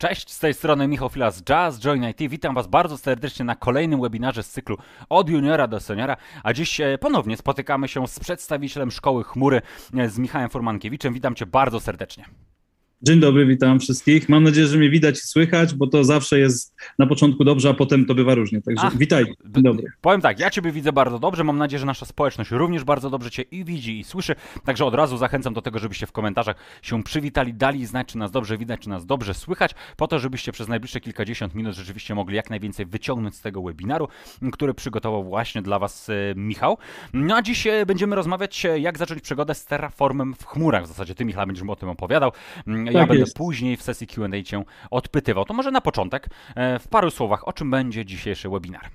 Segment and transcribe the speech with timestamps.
[0.00, 2.30] Cześć, z tej strony Michał Fila z Jazz Join IT.
[2.30, 4.76] Witam Was bardzo serdecznie na kolejnym webinarze z cyklu
[5.08, 6.16] Od Juniora do Seniora.
[6.42, 9.62] A dziś e, ponownie spotykamy się z przedstawicielem Szkoły Chmury,
[9.96, 11.14] e, z Michałem Formankiewiczem.
[11.14, 12.24] Witam Cię bardzo serdecznie.
[13.02, 14.28] Dzień dobry, witam wszystkich.
[14.28, 17.74] Mam nadzieję, że mnie widać i słychać, bo to zawsze jest na początku dobrze, a
[17.74, 18.62] potem to bywa różnie.
[18.62, 19.24] Także Ach, witaj.
[19.24, 19.86] Dzień dobry.
[20.00, 21.44] Powiem tak, ja Ciebie widzę bardzo dobrze.
[21.44, 24.34] Mam nadzieję, że nasza społeczność również bardzo dobrze Cię i widzi, i słyszy.
[24.64, 28.30] Także od razu zachęcam do tego, żebyście w komentarzach się przywitali, dali znać, czy nas
[28.30, 32.36] dobrze widać, czy nas dobrze słychać, po to, żebyście przez najbliższe kilkadziesiąt minut rzeczywiście mogli
[32.36, 34.08] jak najwięcej wyciągnąć z tego webinaru,
[34.52, 36.78] który przygotował właśnie dla Was e, Michał.
[37.12, 40.84] No a dziś e, będziemy rozmawiać, e, jak zacząć przygodę z Terraformem w chmurach.
[40.84, 42.32] W zasadzie Ty, Michał, będziesz o tym opowiadał
[42.92, 43.36] ja tak będę jest.
[43.36, 45.44] później w sesji QA cię odpytywał.
[45.44, 48.90] To może na początek, e, w paru słowach, o czym będzie dzisiejszy webinar.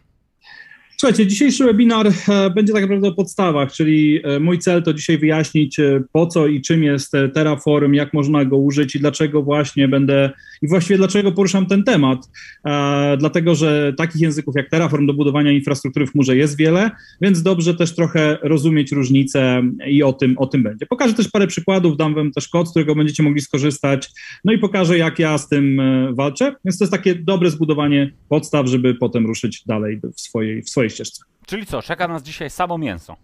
[0.98, 5.18] Słuchajcie, dzisiejszy webinar e, będzie tak naprawdę o podstawach, czyli e, mój cel to dzisiaj
[5.18, 5.78] wyjaśnić
[6.12, 10.30] po co i czym jest Terraform, jak można go użyć i dlaczego właśnie będę
[10.62, 12.30] i właściwie dlaczego poruszam ten temat.
[12.66, 16.92] E, dlatego, że takich języków jak Terraform do budowania infrastruktury w chmurze jest wiele,
[17.22, 20.86] więc dobrze też trochę rozumieć różnice i o tym, o tym będzie.
[20.86, 24.10] Pokażę też parę przykładów, dam wam też kod, z którego będziecie mogli skorzystać,
[24.46, 26.56] no i pokażę, jak ja z tym e, walczę.
[26.66, 30.83] Więc to jest takie dobre zbudowanie podstaw, żeby potem ruszyć dalej w swojej, w swojej
[30.90, 31.24] ścieżce.
[31.46, 33.16] Czyli co, czeka nas dzisiaj samo mięso?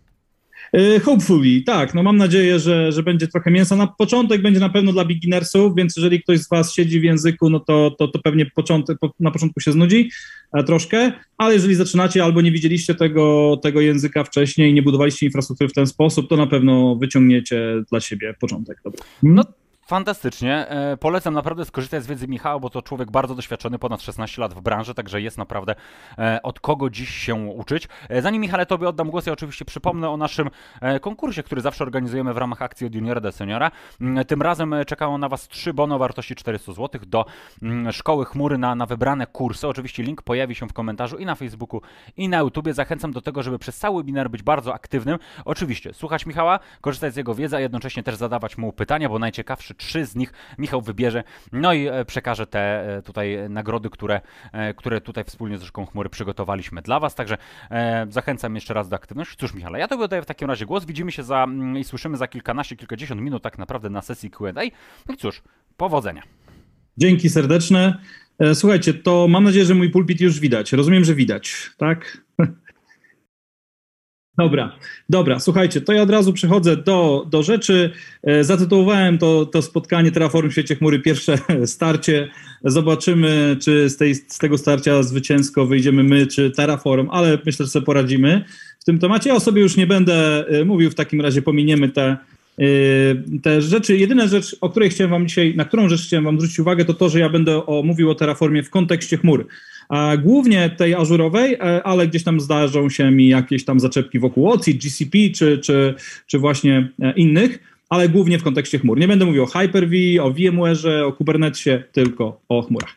[0.74, 1.94] E, hopefully, tak.
[1.94, 3.76] No mam nadzieję, że, że będzie trochę mięsa.
[3.76, 7.50] Na początek będzie na pewno dla beginnersów, więc jeżeli ktoś z Was siedzi w języku,
[7.50, 10.10] no to, to, to pewnie początek, na początku się znudzi
[10.54, 15.26] e, troszkę, ale jeżeli zaczynacie albo nie widzieliście tego, tego języka wcześniej i nie budowaliście
[15.26, 18.78] infrastruktury w ten sposób, to na pewno wyciągniecie dla siebie początek.
[18.84, 19.04] Dobra.
[19.24, 19.44] No
[19.90, 20.68] Fantastycznie.
[20.68, 24.54] E, polecam naprawdę skorzystać z wiedzy Michała, bo to człowiek bardzo doświadczony, ponad 16 lat
[24.54, 25.76] w branży, także jest naprawdę
[26.18, 27.88] e, od kogo dziś się uczyć.
[28.10, 30.50] E, zanim Michale Tobie oddam głos, ja oczywiście przypomnę o naszym
[31.02, 33.72] konkursie, który zawsze organizujemy w ramach akcji od juniora do seniora.
[34.02, 37.26] Mm, tym razem czekają na Was trzy bono wartości 400 zł do
[37.62, 39.68] mm, Szkoły Chmury na, na wybrane kursy.
[39.68, 41.82] Oczywiście link pojawi się w komentarzu i na Facebooku
[42.18, 42.74] i na YouTubie.
[42.74, 45.18] Zachęcam do tego, żeby przez cały webinar być bardzo aktywnym.
[45.46, 49.79] Oczywiście słuchać Michała, korzystać z jego wiedzy, a jednocześnie też zadawać mu pytania, bo najciekawszy
[49.80, 52.60] trzy z nich Michał wybierze, no i e, przekaże te
[52.98, 57.38] e, tutaj nagrody, które, e, które tutaj wspólnie z Szkołą Chmury przygotowaliśmy dla Was, także
[58.10, 59.38] zachęcam jeszcze raz do aktywności.
[59.38, 62.18] Cóż Michale, ja to oddaję w takim razie głos, widzimy się za mm, i słyszymy
[62.18, 64.52] za kilkanaście, kilkadziesiąt minut tak naprawdę na sesji Q&A.
[65.08, 65.42] No i cóż,
[65.78, 66.24] powodzenia.
[66.98, 67.98] Dzięki serdeczne.
[68.54, 70.74] Słuchajcie, to mam nadzieję, że mój pulpit już widać.
[70.74, 72.22] Rozumiem, że widać, tak?
[74.40, 74.76] Dobra,
[75.10, 77.92] dobra, słuchajcie, to ja od razu przechodzę do, do rzeczy.
[78.24, 82.30] E, zatytułowałem to, to spotkanie Terraform w świecie chmury pierwsze starcie.
[82.64, 87.72] Zobaczymy, czy z, tej, z tego starcia zwycięsko wyjdziemy my, czy Terraform, ale myślę, że
[87.72, 88.46] sobie poradzimy
[88.80, 89.30] w tym temacie.
[89.30, 92.18] Ja o sobie już nie będę e, mówił, w takim razie pominiemy te,
[92.60, 92.66] e,
[93.44, 93.98] te rzeczy.
[93.98, 96.94] Jedyna rzecz, o której chciałem wam dzisiaj, na którą rzecz chciałem wam zwrócić uwagę, to
[96.94, 99.46] to, że ja będę o, mówił o Terraformie w kontekście chmury
[100.24, 104.76] głównie tej ażurowej, e, ale gdzieś tam zdarzą się mi jakieś tam zaczepki wokół OCI,
[104.76, 105.96] GCP czy, czy,
[106.28, 109.00] czy właśnie e, innych, ale głównie w kontekście chmur.
[109.00, 112.96] Nie będę mówił o Hyper-V, o VMware, o Kubernetesie, tylko o chmurach.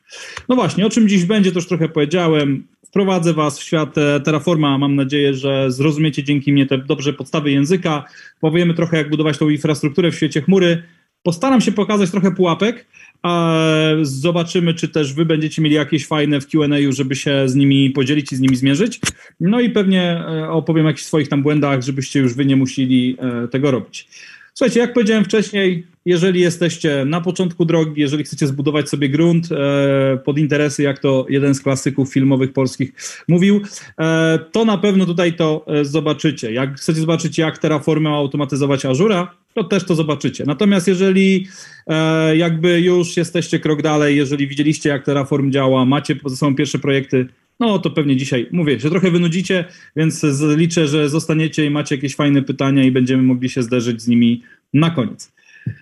[0.48, 2.66] No właśnie, o czym dziś będzie, to już trochę powiedziałem.
[2.86, 4.78] Wprowadzę Was w świat e, Terraforma.
[4.78, 8.04] Mam nadzieję, że zrozumiecie dzięki mnie te dobrze podstawy języka.
[8.40, 10.82] Powiemy trochę, jak budować tą infrastrukturę w świecie chmury.
[11.22, 12.86] Postaram się pokazać trochę pułapek,
[13.22, 13.54] a
[14.02, 18.32] zobaczymy, czy też wy będziecie mieli jakieś fajne w Q&A, żeby się z nimi podzielić
[18.32, 19.00] i z nimi zmierzyć.
[19.40, 23.16] No i pewnie e, opowiem o jakichś swoich tam błędach, żebyście już wy nie musieli
[23.18, 24.08] e, tego robić.
[24.54, 30.18] Słuchajcie, jak powiedziałem wcześniej, jeżeli jesteście na początku drogi, jeżeli chcecie zbudować sobie grunt e,
[30.24, 32.92] pod interesy, jak to jeden z klasyków filmowych polskich
[33.28, 33.60] mówił,
[34.00, 36.52] e, to na pewno tutaj to e, zobaczycie.
[36.52, 40.44] Jak chcecie zobaczyć, jak Terraformę automatyzować Azura, to też to zobaczycie.
[40.46, 41.46] Natomiast jeżeli
[41.86, 46.78] e, jakby już jesteście krok dalej, jeżeli widzieliście, jak Terraform działa, macie ze sobą pierwsze
[46.78, 47.28] projekty,
[47.60, 49.64] no to pewnie dzisiaj, mówię, się trochę wynudzicie,
[49.96, 50.26] więc
[50.56, 54.42] liczę, że zostaniecie i macie jakieś fajne pytania i będziemy mogli się zderzyć z nimi
[54.74, 55.32] na koniec.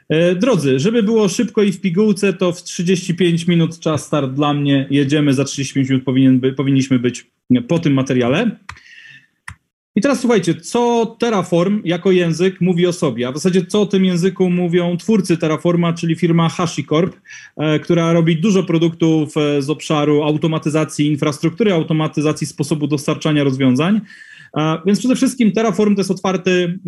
[0.09, 4.55] E, drodzy, żeby było szybko i w pigułce, to w 35 minut czas start dla
[4.55, 4.87] mnie.
[4.91, 7.27] Jedziemy za 35 minut, powinien powinniśmy być
[7.69, 8.57] po tym materiale.
[9.97, 13.87] I teraz słuchajcie, co Terraform jako język mówi o sobie, a w zasadzie co o
[13.87, 17.17] tym języku mówią twórcy Terraforma, czyli firma HashiCorp,
[17.57, 24.01] e, która robi dużo produktów e, z obszaru automatyzacji infrastruktury, automatyzacji sposobu dostarczania rozwiązań.
[24.57, 26.79] E, więc przede wszystkim Terraform to jest otwarty,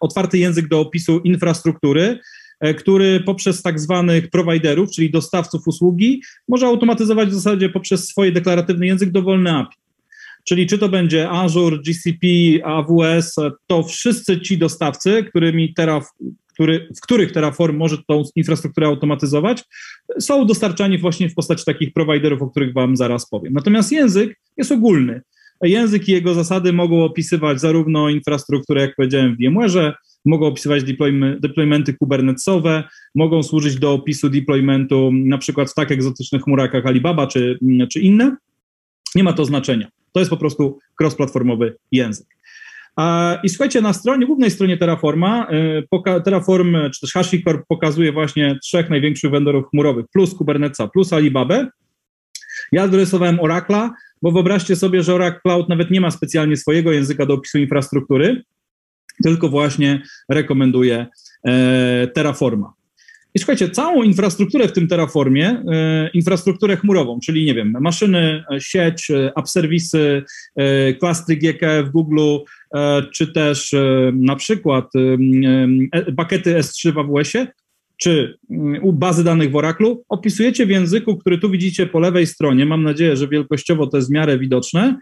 [0.00, 2.18] otwarty język do opisu infrastruktury,
[2.78, 8.86] który poprzez tak zwanych prowajderów, czyli dostawców usługi, może automatyzować w zasadzie poprzez swoje deklaratywny
[8.86, 9.89] język dowolny API.
[10.50, 12.26] Czyli czy to będzie Azure, GCP,
[12.64, 13.36] AWS,
[13.66, 16.00] to wszyscy ci dostawcy, którymi Terra,
[16.54, 19.64] który, w których Terraform może tą infrastrukturę automatyzować,
[20.20, 23.52] są dostarczani właśnie w postaci takich prowajderów, o których Wam zaraz powiem.
[23.52, 25.20] Natomiast język jest ogólny.
[25.62, 29.92] Język i jego zasady mogą opisywać zarówno infrastrukturę, jak powiedziałem, w VMware'ze,
[30.24, 30.84] mogą opisywać
[31.40, 37.26] deploymenty kubernetesowe, mogą służyć do opisu deploymentu na przykład w tak egzotycznych chmurach jak Alibaba
[37.26, 37.58] czy,
[37.92, 38.36] czy inne.
[39.14, 39.88] Nie ma to znaczenia.
[40.12, 42.26] To jest po prostu cross-platformowy język.
[43.42, 45.46] I słuchajcie, na stronie, głównej stronie Terraforma,
[46.16, 51.68] y, Terraform czy też HashiCorp pokazuje właśnie trzech największych vendorów chmurowych, plus Kubernetesa, plus Alibabę.
[52.72, 53.90] Ja adresowałem Oracle'a,
[54.22, 58.42] bo wyobraźcie sobie, że Oracle Cloud nawet nie ma specjalnie swojego języka do opisu infrastruktury,
[59.22, 61.06] tylko właśnie rekomenduje
[61.44, 62.72] e, Terraforma.
[63.34, 68.60] I słuchajcie, całą infrastrukturę w tym Terraformie, e, infrastrukturę chmurową, czyli nie wiem, maszyny, e,
[68.60, 70.22] sieć, e, app serwisy,
[71.00, 72.20] klastry GKE w Google,
[73.12, 73.74] czy też
[74.12, 74.92] na przykład
[76.16, 77.46] pakiety S3 w AWS-ie,
[77.96, 82.66] czy mm, bazy danych w Oracle, opisujecie w języku, który tu widzicie po lewej stronie,
[82.66, 84.98] mam nadzieję, że wielkościowo to jest w miarę widoczne,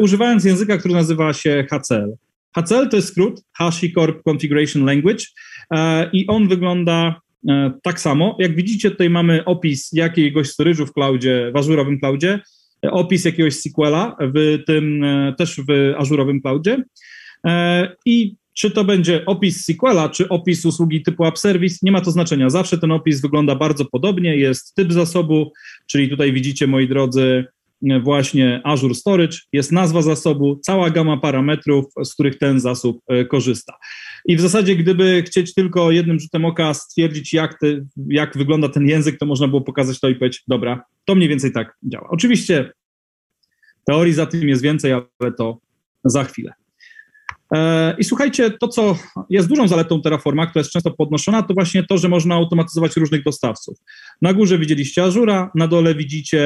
[0.00, 2.16] używając języka, który nazywa się HCL.
[2.56, 5.24] HCL to jest skrót HashiCorp Configuration Language
[6.12, 7.20] i on wygląda
[7.82, 12.40] tak samo, jak widzicie, tutaj mamy opis jakiegoś storage'u w cloudzie, w ażurowym cloudzie,
[12.84, 16.84] e, opis jakiegoś SQLa w tym, e, też w ażurowym cloudzie
[18.06, 22.10] i czy to będzie opis SQLa, czy opis usługi typu App Service, nie ma to
[22.10, 22.50] znaczenia.
[22.50, 24.36] Zawsze ten opis wygląda bardzo podobnie.
[24.36, 25.52] Jest typ zasobu,
[25.86, 27.44] czyli tutaj widzicie, moi drodzy,
[28.02, 33.00] właśnie Azure Storage, jest nazwa zasobu, cała gama parametrów, z których ten zasób
[33.30, 33.74] korzysta.
[34.24, 37.66] I w zasadzie, gdyby chcieć tylko jednym rzutem oka stwierdzić, jak, te,
[38.08, 41.52] jak wygląda ten język, to można było pokazać to i powiedzieć, dobra, to mniej więcej
[41.52, 42.08] tak działa.
[42.10, 42.72] Oczywiście
[43.86, 45.58] teorii za tym jest więcej, ale to
[46.04, 46.52] za chwilę.
[47.54, 48.96] E, I słuchajcie, to co
[49.30, 53.24] jest dużą zaletą Terraforma, która jest często podnoszona, to właśnie to, że można automatyzować różnych
[53.24, 53.78] dostawców.
[54.22, 56.42] Na górze widzieliście Azura, na dole widzicie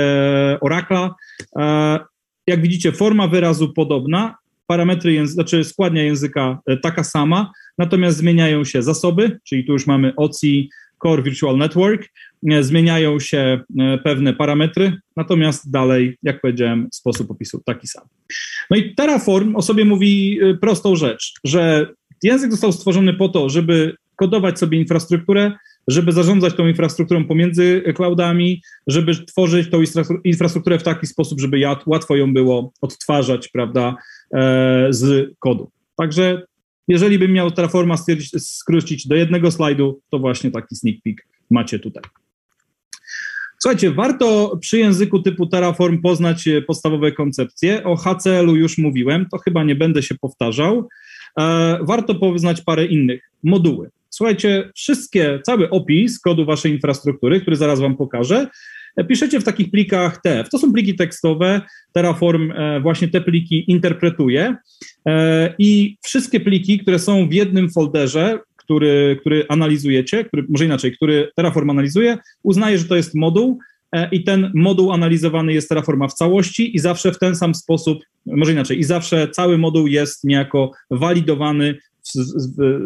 [0.65, 1.11] Oracle'a.
[1.59, 1.99] E,
[2.47, 4.35] jak widzicie, forma wyrazu podobna,
[4.67, 9.87] parametry, języ- znaczy składnia języka e, taka sama, natomiast zmieniają się zasoby, czyli tu już
[9.87, 10.71] mamy OCI,
[11.03, 12.09] Core Virtual Network,
[12.61, 18.05] zmieniają się e, pewne parametry, natomiast dalej, jak powiedziałem, sposób opisu taki sam.
[18.71, 21.87] No i Terraform o sobie mówi prostą rzecz, że
[22.23, 25.53] język został stworzony po to, żeby kodować sobie infrastrukturę,
[25.89, 29.83] żeby zarządzać tą infrastrukturą pomiędzy cloudami, żeby tworzyć tą
[30.25, 33.97] infrastrukturę w taki sposób, żeby łatwo ją było odtwarzać, prawda,
[34.35, 35.71] E, z kodu.
[35.97, 36.43] Także
[36.89, 37.97] jeżeli bym miał Terraforma
[38.39, 42.03] skrócić do jednego slajdu, to właśnie taki sneak peek macie tutaj.
[43.63, 47.85] Słuchajcie, warto przy języku typu Terraform poznać podstawowe koncepcje.
[47.85, 50.89] O HCL-u już mówiłem, to chyba nie będę się powtarzał.
[51.41, 53.31] E, warto poznać parę innych.
[53.43, 53.91] Moduły.
[54.11, 58.47] Słuchajcie, wszystkie, cały opis kodu waszej infrastruktury, który zaraz wam pokażę,
[59.09, 60.49] piszecie w takich plikach TF.
[60.49, 61.61] To są pliki tekstowe,
[61.93, 64.57] Terraform e, właśnie te pliki interpretuje
[65.07, 68.39] e, i wszystkie pliki, które są w jednym folderze,
[68.71, 73.59] który, który analizujecie, który, może inaczej, który Terraform analizuje, uznaje, że to jest moduł
[73.93, 77.99] e, i ten moduł analizowany jest Terraforma w całości i zawsze w ten sam sposób,
[78.27, 81.79] może inaczej, i zawsze cały moduł jest niejako walidowany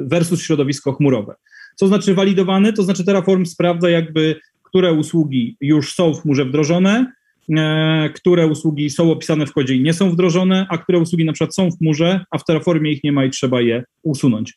[0.05, 1.35] versus środowisko chmurowe.
[1.77, 2.73] Co znaczy walidowany?
[2.73, 7.13] To znaczy Terraform sprawdza jakby które usługi już są w chmurze wdrożone,
[7.57, 11.33] e, które usługi są opisane w kodzie i nie są wdrożone, a które usługi na
[11.33, 14.55] przykład są w chmurze, a w Terraformie ich nie ma i trzeba je usunąć.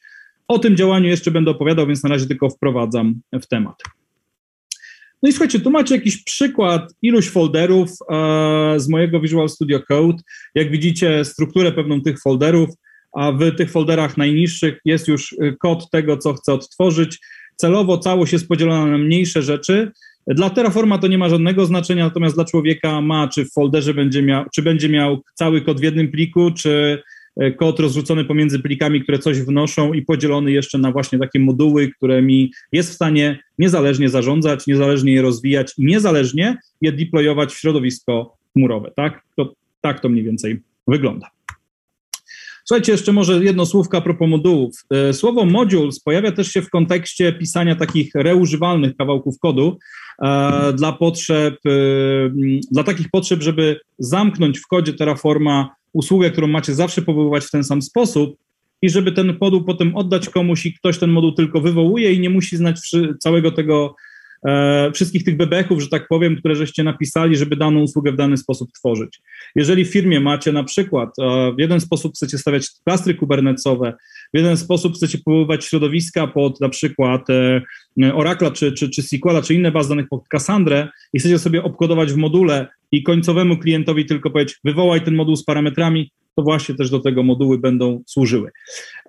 [0.48, 3.84] O tym działaniu jeszcze będę opowiadał, więc na razie tylko wprowadzam w temat.
[5.24, 10.24] No i słuchajcie, tu macie jakiś przykład iluś folderów e, z mojego Visual Studio Code.
[10.56, 12.70] Jak widzicie, strukturę pewną tych folderów,
[13.14, 17.20] a w tych folderach najniższych jest już kod tego, co chcę odtworzyć.
[17.56, 19.92] Celowo całość jest podzielona na mniejsze rzeczy.
[20.28, 24.24] Dla Terraforma to nie ma żadnego znaczenia, natomiast dla człowieka ma, czy w folderze będzie
[24.24, 27.17] miał, czy będzie miał cały kod w jednym pliku, czy e,
[27.58, 32.22] kod rozrzucony pomiędzy plikami, które coś wnoszą i podzielony jeszcze na właśnie takie moduły, które
[32.22, 38.38] mi jest w stanie niezależnie zarządzać, niezależnie je rozwijać i niezależnie je deployować w środowisko
[38.54, 39.24] chmurowe, tak?
[39.36, 41.30] To, tak to mniej więcej wygląda.
[42.68, 44.72] Słuchajcie, jeszcze może jedno słówko a propos modułów.
[44.92, 49.78] E, słowo modules pojawia też się w kontekście pisania takich reużywalnych kawałków kodu
[50.24, 51.70] e, dla potrzeb, e,
[52.72, 57.64] dla takich potrzeb, żeby zamknąć w kodzie Terraforma usługę, którą macie zawsze powoływać w ten
[57.64, 58.38] sam sposób
[58.82, 62.30] i żeby ten moduł potem oddać komuś i ktoś ten moduł tylko wywołuje i nie
[62.30, 62.80] musi znać
[63.20, 63.96] całego tego
[64.48, 68.38] e, wszystkich tych bebechów, że tak powiem, które żeście napisali, żeby daną usługę w dany
[68.38, 69.22] sposób tworzyć.
[69.56, 73.94] Jeżeli w firmie macie na przykład e, w jeden sposób chcecie stawiać klastry kubernecowe,
[74.34, 77.62] w jeden sposób chcecie powoływać środowiska pod na przykład e,
[78.14, 82.14] Oracle czy, czy, czy SQL, czy inne bazy danych pod Cassandrę i chcecie sobie obkodować
[82.14, 86.90] w module i końcowemu klientowi tylko powiedzieć, wywołaj ten moduł z parametrami, to właśnie też
[86.90, 88.52] do tego moduły będą służyły.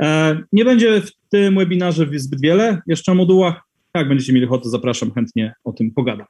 [0.00, 3.62] E, nie będzie w tym webinarze zbyt wiele jeszcze o modułach.
[3.94, 6.26] Jak będziecie mieli ochotę, zapraszam, chętnie o tym pogadam.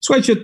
[0.00, 0.36] Słuchajcie,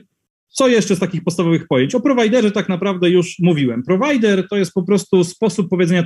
[0.54, 1.94] co jeszcze z takich podstawowych pojęć?
[1.94, 3.82] O prowajderze tak naprawdę już mówiłem.
[3.82, 6.04] Provider to jest po prostu sposób powiedzenia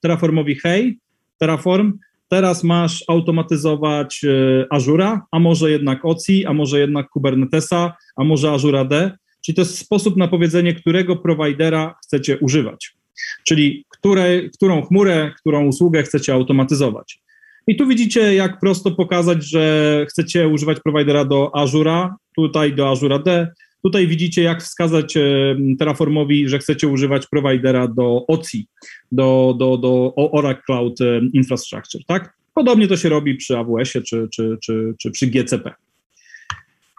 [0.00, 0.98] Terraformowi hej,
[1.38, 1.92] Terraform,
[2.28, 8.50] teraz masz automatyzować e, Azura, a może jednak OCI, a może jednak Kubernetesa, a może
[8.50, 9.18] Azura D.
[9.44, 12.96] Czyli to jest sposób na powiedzenie, którego prowajdera chcecie używać.
[13.44, 17.18] Czyli które, którą chmurę, którą usługę chcecie automatyzować.
[17.66, 23.18] I tu widzicie, jak prosto pokazać, że chcecie używać prowajdera do Azura, tutaj do Azura
[23.18, 23.52] D.
[23.84, 25.14] Tutaj widzicie, jak wskazać
[25.78, 28.66] Terraformowi, że chcecie używać prowajdera do OCI,
[29.12, 30.98] do, do, do Oracle Cloud
[31.32, 32.34] Infrastructure, tak?
[32.54, 35.74] Podobnie to się robi przy AWS-ie czy, czy, czy, czy przy GCP.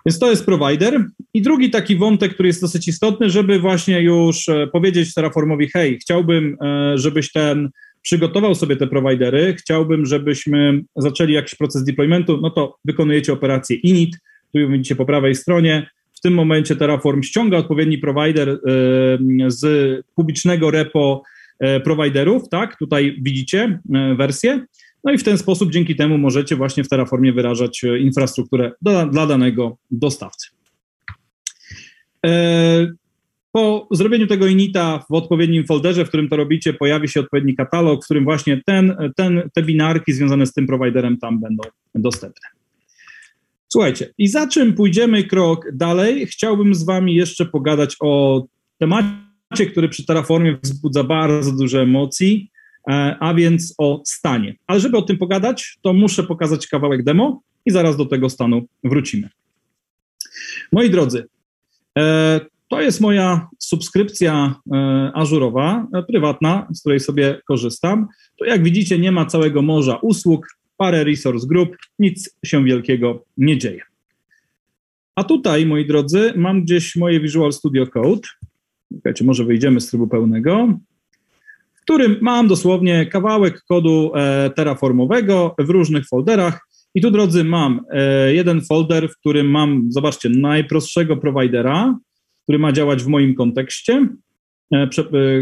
[0.06, 1.06] Więc to jest provider.
[1.34, 6.00] I drugi taki wątek, który jest dosyć istotny, żeby właśnie już e, powiedzieć Terraformowi, hej,
[6.00, 7.70] chciałbym, e, żebyś ten
[8.02, 14.18] przygotował sobie te prowajdery, chciałbym, żebyśmy zaczęli jakiś proces deploymentu, no to wykonujecie operację init,
[14.54, 15.90] tu widzicie po prawej stronie,
[16.26, 18.58] tym momencie Terraform ściąga odpowiedni provider e,
[19.48, 19.66] z
[20.16, 21.24] publicznego repo
[21.84, 23.80] prowajderów, tak, tutaj widzicie
[24.18, 24.66] wersję,
[25.06, 29.06] no i w ten sposób dzięki temu możecie właśnie w Terraformie wyrażać e, infrastrukturę do,
[29.06, 30.48] dla danego dostawcy.
[32.26, 32.88] E,
[33.52, 38.02] po zrobieniu tego inita w odpowiednim folderze, w którym to robicie, pojawi się odpowiedni katalog,
[38.02, 41.64] w którym właśnie ten, ten, te binarki związane z tym prowajderem tam będą
[41.96, 42.50] dostępne.
[43.68, 48.44] Słuchajcie, i za czym pójdziemy krok dalej, chciałbym z Wami jeszcze pogadać o
[48.78, 52.52] temacie, który przy Terraformie wzbudza bardzo duże emocji,
[52.90, 54.56] E, a więc o stanie.
[54.68, 58.68] Ale żeby o tym pogadać, to muszę pokazać kawałek demo i zaraz do tego stanu
[58.84, 59.30] wrócimy.
[60.72, 61.28] Moi drodzy,
[61.98, 68.08] e, to jest moja subskrypcja e, ażurowa, prywatna, z której sobie korzystam.
[68.40, 73.58] Tu jak widzicie nie ma całego morza usług, parę resource group, nic się wielkiego nie
[73.58, 73.82] dzieje.
[75.16, 78.28] A tutaj, moi drodzy, mam gdzieś moje Visual Studio Code.
[78.96, 80.80] Czekajcie, może wyjdziemy z trybu pełnego
[81.86, 86.68] którym mam dosłownie kawałek kodu e, terraformowego w różnych folderach.
[86.96, 92.00] I tu, drodzy, mam e, jeden folder, w którym mam, zobaczcie, najprostszego providera,
[92.44, 94.08] który ma działać w moim kontekście,
[94.74, 94.88] e,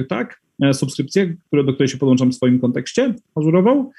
[0.10, 0.42] tak,
[0.74, 3.92] subskrypcję, do której się podłączam w swoim kontekście azurową.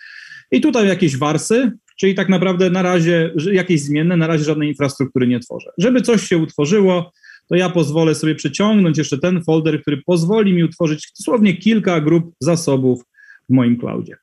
[0.50, 5.26] I tutaj jakieś warsy, czyli tak naprawdę na razie jakieś zmienne, na razie żadnej infrastruktury
[5.26, 5.70] nie tworzę.
[5.78, 7.12] Żeby coś się utworzyło,
[7.48, 12.34] to ja pozwolę sobie przeciągnąć jeszcze ten folder, który pozwoli mi utworzyć dosłownie kilka grup
[12.40, 13.02] zasobów
[13.50, 14.16] w moim cloudzie.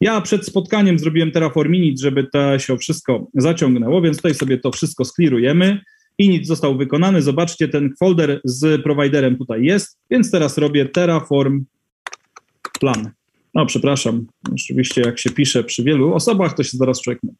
[0.00, 4.72] Ja przed spotkaniem zrobiłem Terraform Init, żeby to się wszystko zaciągnęło, więc tutaj sobie to
[4.72, 5.80] wszystko sklirujemy.
[6.18, 7.22] Init został wykonany.
[7.22, 11.64] Zobaczcie, ten folder z prowajderem tutaj jest, więc teraz robię Terraform
[12.80, 13.10] plan.
[13.56, 17.32] No, przepraszam, oczywiście jak się pisze przy wielu osobach, to się zaraz czeknę.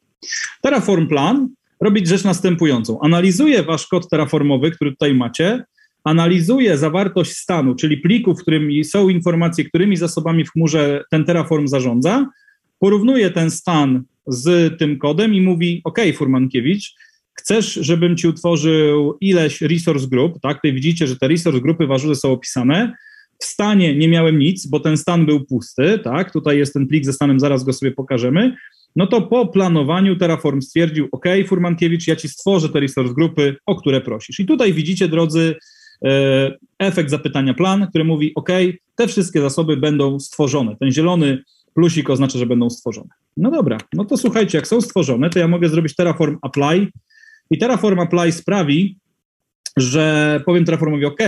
[0.61, 1.49] Terraform plan
[1.81, 2.99] robić rzecz następującą.
[2.99, 5.63] Analizuje wasz kod terraformowy, który tutaj macie,
[6.03, 11.67] analizuje zawartość stanu, czyli plików, w którym są informacje, którymi zasobami w chmurze ten Terraform
[11.67, 12.29] zarządza,
[12.79, 16.95] porównuje ten stan z tym kodem i mówi: OK, Furmankiewicz,
[17.33, 20.57] chcesz, żebym ci utworzył ileś resource group, tak?
[20.57, 22.93] Tutaj widzicie, że te resource grupy w są opisane.
[23.39, 26.33] W stanie nie miałem nic, bo ten stan był pusty, tak?
[26.33, 28.53] Tutaj jest ten plik ze stanem, zaraz go sobie pokażemy
[28.97, 33.75] no to po planowaniu Terraform stwierdził, OK, Furmankiewicz, ja ci stworzę te resource grupy, o
[33.75, 34.39] które prosisz.
[34.39, 35.55] I tutaj widzicie, drodzy,
[36.05, 38.49] e, efekt zapytania plan, który mówi, OK,
[38.95, 40.75] te wszystkie zasoby będą stworzone.
[40.79, 43.09] Ten zielony plusik oznacza, że będą stworzone.
[43.37, 46.87] No dobra, no to słuchajcie, jak są stworzone, to ja mogę zrobić Terraform Apply
[47.51, 48.97] i Terraform Apply sprawi,
[49.77, 51.19] że powiem Terraformowi, OK,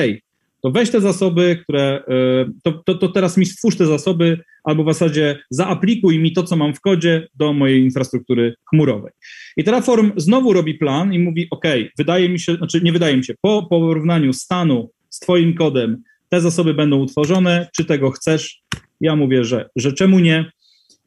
[0.61, 4.83] to weź te zasoby, które, e, to, to, to, teraz mi stwórz te zasoby, albo
[4.83, 9.11] w zasadzie zaaplikuj mi to, co mam w kodzie do mojej infrastruktury chmurowej.
[9.57, 11.65] I Terraform znowu robi plan i mówi, OK,
[11.97, 16.41] wydaje mi się, znaczy nie wydaje mi się, po porównaniu stanu z twoim kodem te
[16.41, 18.61] zasoby będą utworzone, czy tego chcesz?
[19.01, 20.51] Ja mówię, że, że czemu nie?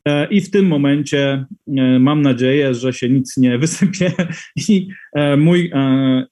[0.08, 4.12] E, I w tym momencie e, mam nadzieję, że się nic nie wysypie
[4.68, 5.72] i e, mój,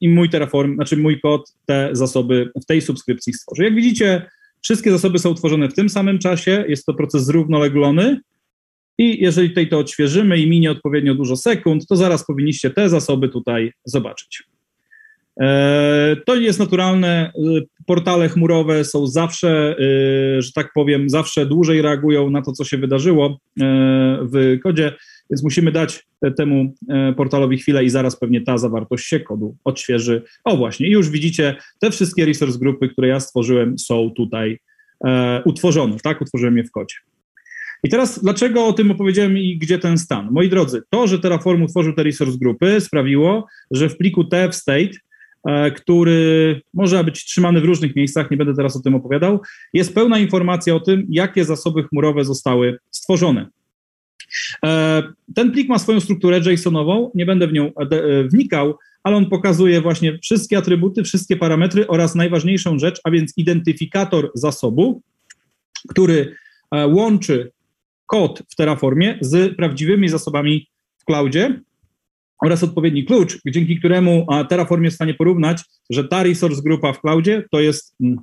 [0.00, 3.64] i mój Terraform, znaczy mój kod te zasoby w tej subskrypcji stworzy.
[3.64, 4.26] Jak widzicie,
[4.62, 8.20] wszystkie zasoby są tworzone w tym samym czasie, jest to proces zrównoleglony
[8.98, 13.28] i jeżeli tutaj to odświeżymy i minie odpowiednio dużo sekund, to zaraz powinniście te zasoby
[13.28, 14.42] tutaj zobaczyć.
[16.26, 17.32] To jest naturalne
[17.86, 19.76] portale chmurowe są zawsze,
[20.38, 23.38] że tak powiem, zawsze dłużej reagują na to, co się wydarzyło
[24.22, 24.92] w kodzie,
[25.30, 26.06] więc musimy dać
[26.36, 26.74] temu
[27.16, 30.22] portalowi chwilę i zaraz pewnie ta zawartość się kodu odświeży.
[30.44, 34.58] O właśnie, i już widzicie, te wszystkie resource grupy, które ja stworzyłem są tutaj
[35.44, 36.20] utworzone, tak?
[36.20, 36.96] Utworzyłem je w kodzie.
[37.84, 40.28] I teraz dlaczego o tym opowiedziałem i gdzie ten stan?
[40.30, 44.80] Moi drodzy, to, że Terraform utworzył te resource grupy sprawiło, że w pliku tf state,
[44.80, 45.09] e,
[45.76, 49.40] który może być trzymany w różnych miejscach, nie będę teraz o tym opowiadał,
[49.72, 53.46] jest pełna informacja o tym, jakie zasoby chmurowe zostały stworzone.
[54.64, 55.02] E,
[55.34, 59.80] ten plik ma swoją strukturę JSONową, nie będę w nią e, wnikał, ale on pokazuje
[59.80, 65.02] właśnie wszystkie atrybuty, wszystkie parametry oraz najważniejszą rzecz, a więc identyfikator zasobu,
[65.88, 66.36] który
[66.88, 67.52] łączy
[68.06, 70.68] kod w Terraformie z prawdziwymi zasobami
[70.98, 71.60] w cloudzie
[72.44, 77.00] oraz odpowiedni klucz, dzięki któremu Terraform jest w stanie porównać, że ta resource grupa w
[77.00, 78.18] cloudzie to jest mm,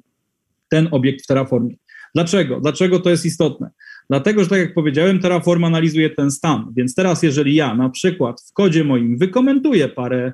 [0.70, 1.76] ten obiekt w Terraformie.
[2.16, 2.60] Dlaczego?
[2.60, 3.70] Dlaczego to jest istotne?
[4.10, 8.42] Dlatego, że tak jak powiedziałem, Terraform analizuje ten stan, więc teraz jeżeli ja na przykład
[8.50, 10.34] w kodzie moim wykomentuję parę,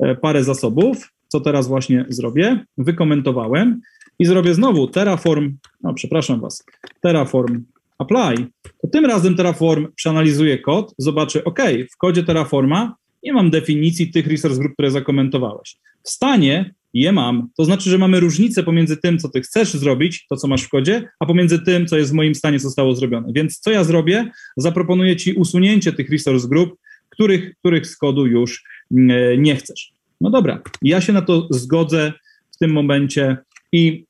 [0.00, 3.80] e, parę zasobów, co teraz właśnie zrobię, wykomentowałem
[4.18, 6.64] i zrobię znowu Terraform, no przepraszam Was,
[7.00, 7.62] Terraform
[7.98, 8.46] apply,
[8.82, 11.60] to tym razem Terraform przeanalizuje kod, zobaczy, OK,
[11.92, 15.76] w kodzie Terraforma nie mam definicji tych resource group, które zakomentowałeś.
[16.02, 17.48] W stanie je mam.
[17.56, 20.68] To znaczy, że mamy różnicę pomiędzy tym, co ty chcesz zrobić, to co masz w
[20.68, 23.32] kodzie, a pomiędzy tym, co jest w moim stanie, zostało zrobione.
[23.32, 24.30] Więc co ja zrobię?
[24.56, 29.92] Zaproponuję ci usunięcie tych resource group, których, których z kodu już mm, nie chcesz.
[30.20, 32.12] No dobra, ja się na to zgodzę
[32.50, 33.36] w tym momencie
[33.72, 34.04] i,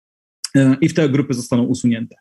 [0.80, 2.16] i w te grupy zostaną usunięte.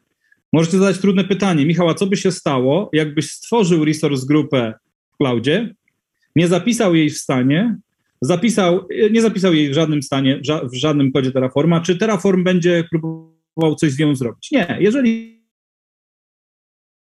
[0.54, 1.66] Możecie zadać trudne pytanie.
[1.66, 4.74] Michał, a co by się stało, jakbyś stworzył resource grupę
[5.14, 5.76] w cloudzie,
[6.36, 7.78] nie zapisał jej w stanie,
[8.22, 13.76] zapisał, nie zapisał jej w żadnym stanie, w żadnym kodzie Terraforma, czy Terraform będzie próbował
[13.78, 14.52] coś z nią zrobić?
[14.52, 14.78] Nie.
[14.80, 15.44] Jeżeli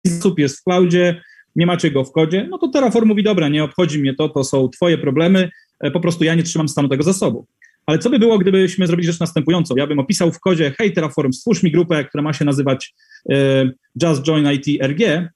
[0.05, 1.22] zasób jest w cloudzie,
[1.55, 4.44] nie macie go w kodzie, no to Terraform mówi, dobra, nie obchodzi mnie to, to
[4.44, 7.48] są twoje problemy, e, po prostu ja nie trzymam stanu tego zasobu.
[7.86, 9.75] Ale co by było, gdybyśmy zrobili rzecz następującą?
[9.75, 12.93] Ja bym opisał w kodzie, hej Terraform, stwórz mi grupę, która ma się nazywać
[13.32, 13.65] e,
[14.04, 15.30] Just Join IT RG,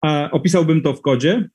[0.00, 1.48] a opisałbym to w kodzie,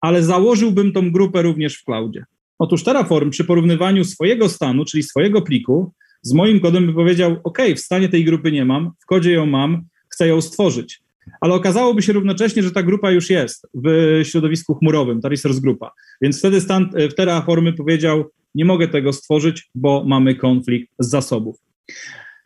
[0.00, 2.24] ale założyłbym tą grupę również w cloudzie.
[2.58, 7.58] Otóż Terraform przy porównywaniu swojego stanu, czyli swojego pliku, z moim kodem by powiedział, OK,
[7.76, 11.00] w stanie tej grupy nie mam, w kodzie ją mam, chcę ją stworzyć.
[11.40, 15.90] Ale okazałoby się równocześnie, że ta grupa już jest w środowisku chmurowym, ta resource grupa.
[16.20, 21.56] Więc wtedy stan w Terraformy powiedział, nie mogę tego stworzyć, bo mamy konflikt z zasobów.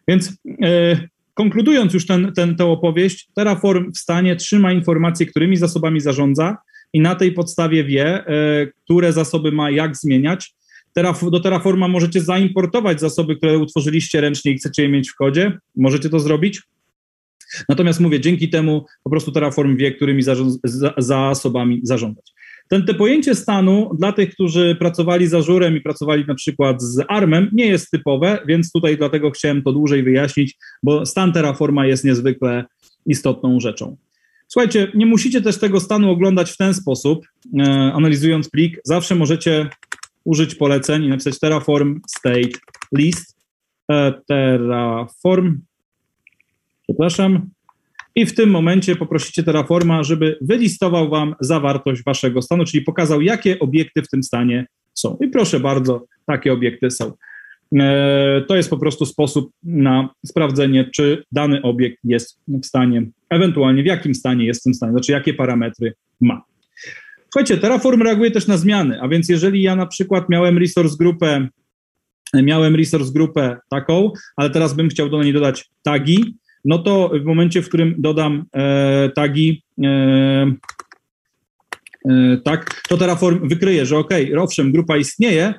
[0.09, 6.01] Więc e, konkludując już ten, ten, tę opowieść, Terraform w stanie trzyma informacje, którymi zasobami
[6.01, 6.57] zarządza
[6.93, 10.55] i na tej podstawie wie, e, które zasoby ma jak zmieniać.
[11.23, 15.59] Do Terraforma możecie zaimportować zasoby, które utworzyliście ręcznie i chcecie je mieć w kodzie.
[15.77, 16.63] Możecie to zrobić.
[17.69, 20.23] Natomiast mówię, dzięki temu po prostu Terraform wie, którymi
[20.99, 22.33] zasobami zarządzać.
[22.69, 27.05] Ten, te pojęcie stanu dla tych, którzy pracowali z Azurem i pracowali na przykład z
[27.09, 32.05] ARMem, nie jest typowe, więc tutaj dlatego chciałem to dłużej wyjaśnić, bo stan Terraforma jest
[32.05, 32.65] niezwykle
[33.07, 33.97] istotną rzeczą.
[34.53, 37.27] Słuchajcie, nie musicie też tego stanu oglądać w ten sposób,
[37.59, 37.63] e,
[37.95, 38.81] analizując plik.
[38.85, 39.69] Zawsze możecie
[40.25, 42.59] użyć poleceń i napisać Terraform state
[42.97, 43.37] list,
[43.93, 45.61] e, Terraform,
[46.83, 47.51] przepraszam,
[48.15, 53.59] i w tym momencie poprosicie Terraforma, żeby wylistował Wam zawartość Waszego stanu, czyli pokazał, jakie
[53.59, 55.19] obiekty w tym stanie są.
[55.21, 57.13] I proszę bardzo, takie obiekty są.
[57.81, 63.83] E, to jest po prostu sposób na sprawdzenie, czy dany obiekt jest w stanie, ewentualnie
[63.83, 66.43] w jakim stanie jest w tym stanie, znaczy jakie parametry ma.
[67.33, 71.49] Słuchajcie, Terraform reaguje też na zmiany, a więc jeżeli ja na przykład miałem resource grupę,
[72.35, 77.25] miałem resource grupę taką, ale teraz bym chciał do niej dodać tagi, no to w
[77.25, 79.89] momencie, w którym dodam e, tagi, e,
[82.11, 85.55] e, tak, to Terraform wykryje, że ok, owszem, grupa istnieje,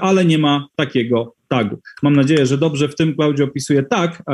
[0.00, 1.80] ale nie ma takiego tagu.
[2.02, 4.32] Mam nadzieję, że dobrze w tym cloudzie opisuje tak, e,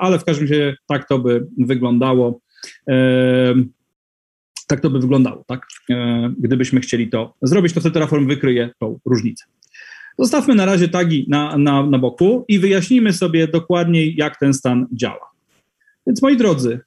[0.00, 2.40] ale w każdym razie tak to by wyglądało.
[2.88, 3.54] E,
[4.66, 5.66] tak to by wyglądało, tak?
[6.38, 9.44] Gdybyśmy chcieli to zrobić, to wtedy Terraform wykryje tą różnicę.
[10.18, 14.86] Zostawmy na razie tagi na, na, na boku i wyjaśnijmy sobie dokładniej, jak ten stan
[14.92, 15.30] działa.
[16.06, 16.80] Więc moi drodzy,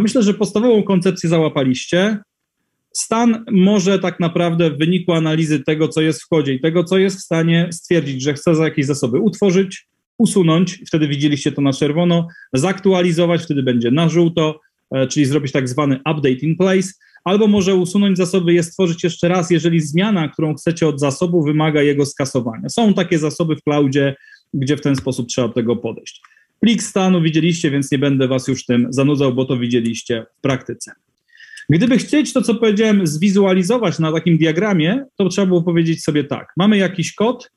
[0.00, 2.18] myślę, że podstawową koncepcję załapaliście.
[2.92, 6.98] Stan może tak naprawdę w wyniku analizy tego, co jest w kodzie i tego, co
[6.98, 9.86] jest w stanie stwierdzić, że chce za jakieś zasoby utworzyć,
[10.18, 15.68] usunąć, wtedy widzieliście to na czerwono, zaktualizować, wtedy będzie na żółto, e, czyli zrobić tak
[15.68, 16.88] zwany update in place,
[17.24, 21.82] albo może usunąć zasoby, je stworzyć jeszcze raz, jeżeli zmiana, którą chcecie od zasobu, wymaga
[21.82, 22.68] jego skasowania.
[22.68, 24.16] Są takie zasoby w cloudzie,
[24.54, 26.22] gdzie w ten sposób trzeba do tego podejść.
[26.60, 30.92] Plik stanu widzieliście, więc nie będę was już tym zanudzał, bo to widzieliście w praktyce.
[31.68, 36.52] Gdyby chcieć to, co powiedziałem, zwizualizować na takim diagramie, to trzeba było powiedzieć sobie tak.
[36.56, 37.50] Mamy jakiś kod,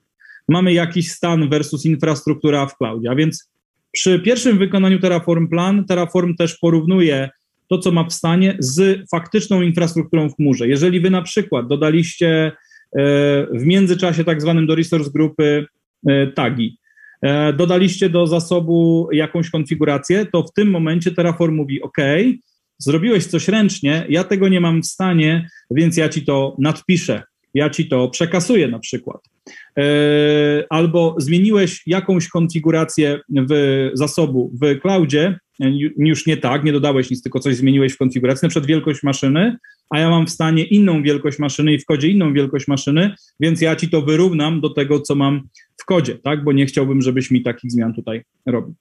[0.50, 3.52] mamy jakiś stan versus infrastruktura w cloudzie, a więc
[3.92, 7.30] przy pierwszym wykonaniu Terraform Plan, Terraform też porównuje
[7.70, 10.68] to, co ma w stanie z faktyczną infrastrukturą w chmurze.
[10.68, 12.52] Jeżeli wy na przykład dodaliście e,
[13.54, 15.66] w międzyczasie tak zwanym do resource grupy
[16.08, 16.78] e, tagi,
[17.22, 21.98] e, dodaliście do zasobu jakąś konfigurację, to w tym momencie Terraform mówi OK,
[22.84, 27.70] zrobiłeś coś ręcznie, ja tego nie mam w stanie, więc ja ci to nadpiszę, ja
[27.70, 29.22] ci to przekasuję na przykład.
[30.70, 35.40] Albo zmieniłeś jakąś konfigurację w zasobu w cloudzie,
[35.98, 39.58] już nie tak, nie dodałeś nic, tylko coś zmieniłeś w konfiguracji, na przykład wielkość maszyny,
[39.90, 43.62] a ja mam w stanie inną wielkość maszyny i w kodzie inną wielkość maszyny, więc
[43.62, 45.42] ja ci to wyrównam do tego, co mam
[45.82, 48.76] w kodzie, tak, bo nie chciałbym, żebyś mi takich zmian tutaj robił.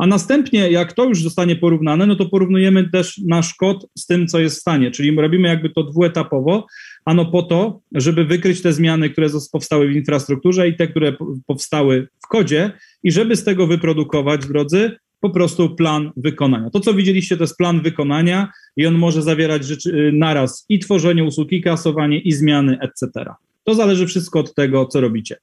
[0.00, 4.26] A następnie, jak to już zostanie porównane, no to porównujemy też nasz kod z tym,
[4.26, 6.66] co jest w stanie, czyli robimy jakby to dwuetapowo,
[7.04, 11.12] ano po to, żeby wykryć te zmiany, które powstały w infrastrukturze i te, które
[11.46, 12.70] powstały w kodzie
[13.02, 16.70] i żeby z tego wyprodukować, drodzy, po prostu plan wykonania.
[16.70, 20.78] To, co widzieliście, to jest plan wykonania i on może zawierać rzeczy y, naraz i
[20.78, 23.24] tworzenie usług, i kasowanie, i zmiany, etc.
[23.64, 25.36] To zależy wszystko od tego, co robicie.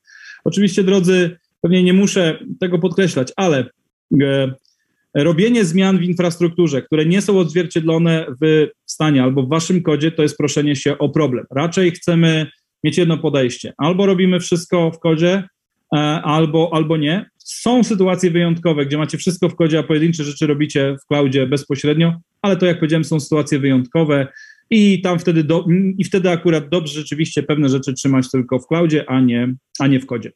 [0.44, 3.70] Oczywiście, drodzy, pewnie nie muszę tego podkreślać, ale
[5.14, 10.24] robienie zmian w infrastrukturze, które nie są odzwierciedlone w stanie albo w waszym kodzie, to
[10.24, 11.46] jest proszenie się o problem.
[11.52, 12.48] Raczej chcemy
[12.84, 13.74] mieć jedno podejście.
[13.78, 15.44] Albo robimy wszystko w kodzie,
[15.96, 17.30] e, albo, albo nie.
[17.38, 22.14] Są sytuacje wyjątkowe, gdzie macie wszystko w kodzie, a pojedyncze rzeczy robicie w cloudzie bezpośrednio,
[22.42, 24.28] ale to jak powiedziałem, są sytuacje wyjątkowe
[24.70, 25.66] i tam wtedy, do,
[25.98, 30.00] i wtedy akurat dobrze rzeczywiście pewne rzeczy trzymać tylko w cloudzie, a nie, a nie
[30.00, 30.32] w kodzie.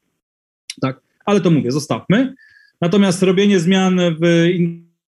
[0.82, 2.34] Tak, ale to mówię, zostawmy.
[2.82, 4.48] Natomiast robienie zmian w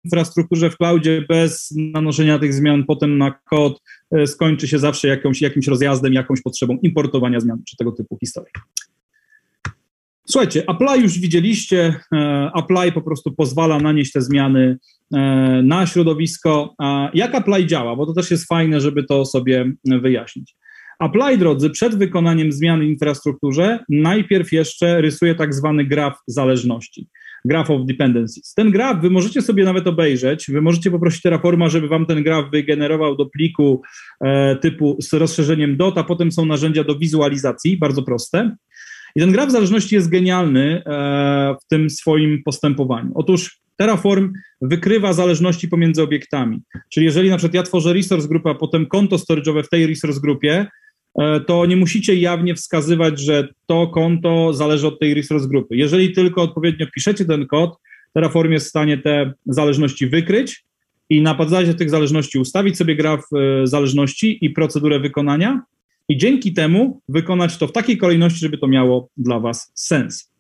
[0.05, 3.81] infrastrukturze w cloudzie bez nanoszenia tych zmian potem na kod
[4.11, 8.53] e, skończy się zawsze jakąś, jakimś rozjazdem, jakąś potrzebą importowania zmian czy tego typu historii.
[10.25, 11.95] Słuchajcie, Apply już widzieliście.
[12.13, 14.77] E, Apply po prostu pozwala nanieść te zmiany
[15.13, 15.17] e,
[15.63, 16.75] na środowisko.
[17.13, 17.95] Jak Apply działa?
[17.95, 20.55] Bo to też jest fajne, żeby to sobie wyjaśnić.
[20.99, 27.07] Apply, drodzy, przed wykonaniem zmian w infrastrukturze najpierw jeszcze rysuje tak zwany graf zależności.
[27.45, 28.53] Graph of Dependencies.
[28.53, 32.45] Ten graf wy możecie sobie nawet obejrzeć, wy możecie poprosić Terraforma, żeby wam ten graf
[32.51, 33.81] wygenerował do pliku
[34.21, 38.55] e, typu z rozszerzeniem DOT, a potem są narzędzia do wizualizacji, bardzo proste.
[39.15, 43.11] I ten graf zależności jest genialny e, w tym swoim postępowaniu.
[43.15, 46.61] Otóż Terraform wykrywa zależności pomiędzy obiektami.
[46.89, 50.21] Czyli jeżeli na przykład ja tworzę resource grupę, a potem konto storage'owe w tej resource
[50.21, 50.67] grupie,
[51.47, 55.75] to nie musicie jawnie wskazywać, że to konto zależy od tej resource grupy.
[55.75, 57.77] Jeżeli tylko odpowiednio piszecie ten kod,
[58.13, 60.63] Terraform jest w stanie te zależności wykryć
[61.09, 65.61] i na podstawie tych zależności ustawić sobie graf e, zależności i procedurę wykonania
[66.09, 70.31] i dzięki temu wykonać to w takiej kolejności, żeby to miało dla Was sens.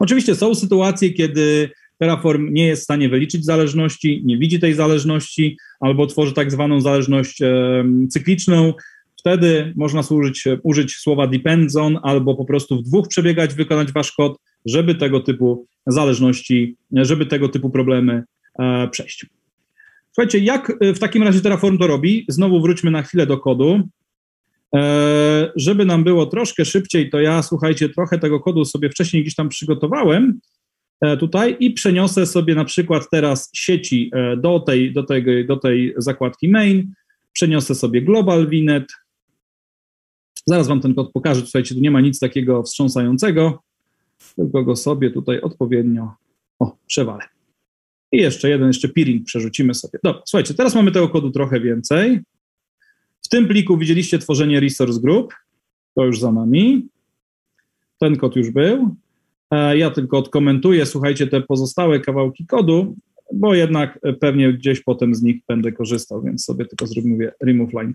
[0.00, 5.56] Oczywiście są sytuacje, kiedy Terraform nie jest w stanie wyliczyć zależności, nie widzi tej zależności
[5.80, 8.74] albo tworzy tak zwaną zależność e, cykliczną.
[9.20, 14.12] Wtedy można służyć, użyć słowa depends on albo po prostu w dwóch przebiegać, wykonać wasz
[14.12, 18.22] kod, żeby tego typu zależności, żeby tego typu problemy
[18.58, 19.26] e, przejść.
[20.12, 22.24] Słuchajcie, jak w takim razie Terraform to robi?
[22.28, 23.80] Znowu wróćmy na chwilę do kodu.
[24.76, 29.34] E, żeby nam było troszkę szybciej, to ja, słuchajcie, trochę tego kodu sobie wcześniej gdzieś
[29.34, 30.40] tam przygotowałem
[31.00, 35.56] e, tutaj i przeniosę sobie na przykład teraz sieci e, do tej, do tej, do
[35.56, 36.92] tej zakładki main,
[37.32, 38.86] przeniosę sobie global vinet,
[40.46, 43.62] zaraz wam ten kod pokażę, słuchajcie, tu nie ma nic takiego wstrząsającego,
[44.36, 46.14] tylko go sobie tutaj odpowiednio,
[46.58, 47.22] o, przewalę.
[48.12, 49.98] I jeszcze jeden, jeszcze peering przerzucimy sobie.
[50.04, 52.20] Dobra, słuchajcie, teraz mamy tego kodu trochę więcej.
[53.22, 55.34] W tym pliku widzieliście tworzenie resource group,
[55.94, 56.88] to już za nami.
[57.98, 58.96] Ten kod już był.
[59.50, 62.96] E, ja tylko odkomentuję, słuchajcie, te pozostałe kawałki kodu,
[63.34, 67.92] bo jednak pewnie gdzieś potem z nich będę korzystał, więc sobie tylko zrobimy remove line.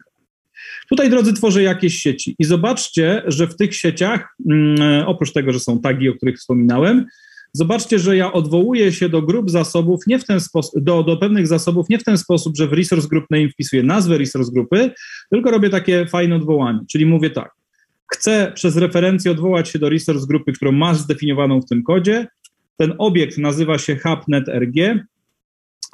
[0.90, 2.36] Tutaj, drodzy, tworzę jakieś sieci.
[2.40, 7.06] I zobaczcie, że w tych sieciach, mm, oprócz tego, że są tagi, o których wspominałem,
[7.56, 11.48] Zobaczcie, że ja odwołuję się do grup zasobów nie w ten sposób, do, do pewnych
[11.48, 14.92] zasobów nie w ten sposób, że w resource group name wpisuję nazwę resource grupy,
[15.30, 17.52] tylko robię takie fajne odwołanie, czyli mówię tak,
[18.14, 22.28] chcę przez referencję odwołać się do resource grupy, którą masz zdefiniowaną w tym kodzie,
[22.78, 24.70] ten obiekt nazywa się hubnetrg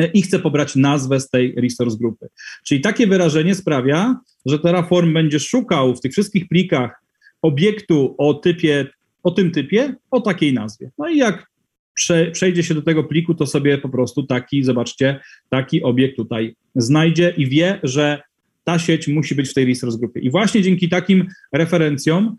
[0.05, 2.27] i chcę pobrać nazwę z tej resource grupy.
[2.63, 7.01] Czyli takie wyrażenie sprawia, że Terraform będzie szukał w tych wszystkich plikach
[7.41, 8.87] obiektu o typie
[9.23, 10.91] o tym typie, o takiej nazwie.
[10.97, 11.51] No i jak
[11.93, 16.55] prze, przejdzie się do tego pliku, to sobie po prostu taki, zobaczcie, taki obiekt tutaj
[16.75, 18.21] znajdzie i wie, że
[18.63, 20.19] ta sieć musi być w tej resource grupie.
[20.19, 22.35] I właśnie dzięki takim referencjom, e,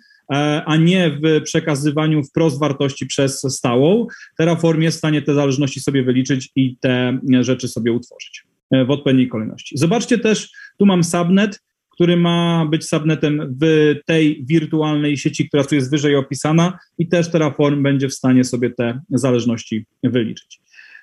[0.66, 4.06] a nie w przekazywaniu wprost wartości przez stałą,
[4.38, 8.90] Terraform jest w stanie te zależności sobie wyliczyć i te rzeczy sobie utworzyć e, w
[8.90, 9.78] odpowiedniej kolejności.
[9.78, 15.74] Zobaczcie też, tu mam subnet, który ma być subnetem w tej wirtualnej sieci, która tu
[15.74, 20.60] jest wyżej opisana i też Terraform będzie w stanie sobie te zależności wyliczyć.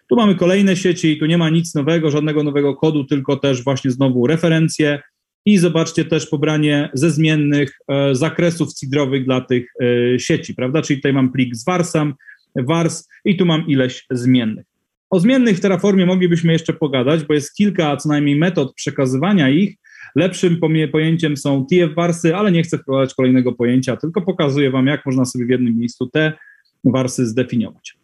[0.10, 3.64] Tu mamy kolejne sieci i tu nie ma nic nowego, żadnego nowego kodu, tylko też
[3.64, 5.00] właśnie znowu referencje
[5.50, 10.82] i zobaczcie też pobranie ze zmiennych e, zakresów cidrowych dla tych e, sieci, prawda?
[10.82, 12.14] Czyli tutaj mam plik z warsam,
[12.56, 14.66] wars i tu mam ileś zmiennych.
[15.10, 19.76] O zmiennych w Terraformie moglibyśmy jeszcze pogadać, bo jest kilka co najmniej metod przekazywania ich,
[20.16, 20.60] Lepszym
[20.92, 25.46] pojęciem są TF-warsy, ale nie chcę wprowadzać kolejnego pojęcia, tylko pokazuję Wam, jak można sobie
[25.46, 26.34] w jednym miejscu te
[26.84, 27.98] warsy zdefiniować.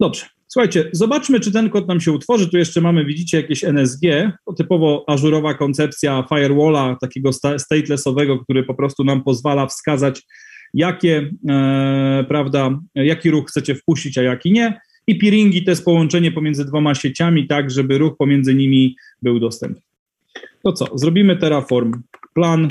[0.00, 0.35] Dobrze.
[0.48, 2.50] Słuchajcie, zobaczmy, czy ten kod nam się utworzy.
[2.50, 4.02] Tu jeszcze mamy, widzicie, jakieś NSG,
[4.46, 10.22] to typowo ażurowa koncepcja firewalla, takiego statelessowego, który po prostu nam pozwala wskazać,
[10.74, 14.80] jakie, e, prawda, jaki ruch chcecie wpuścić, a jaki nie.
[15.06, 19.82] I peeringi to jest połączenie pomiędzy dwoma sieciami, tak, żeby ruch pomiędzy nimi był dostępny.
[20.62, 20.98] To co?
[20.98, 21.92] Zrobimy Terraform
[22.34, 22.68] plan.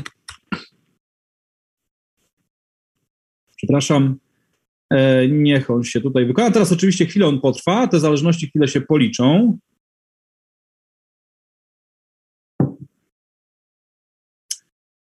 [3.57, 4.24] Przepraszam.
[4.93, 6.51] E, niech on się tutaj wykona.
[6.51, 9.57] Teraz oczywiście chwilę on potrwa, te zależności chwilę się policzą.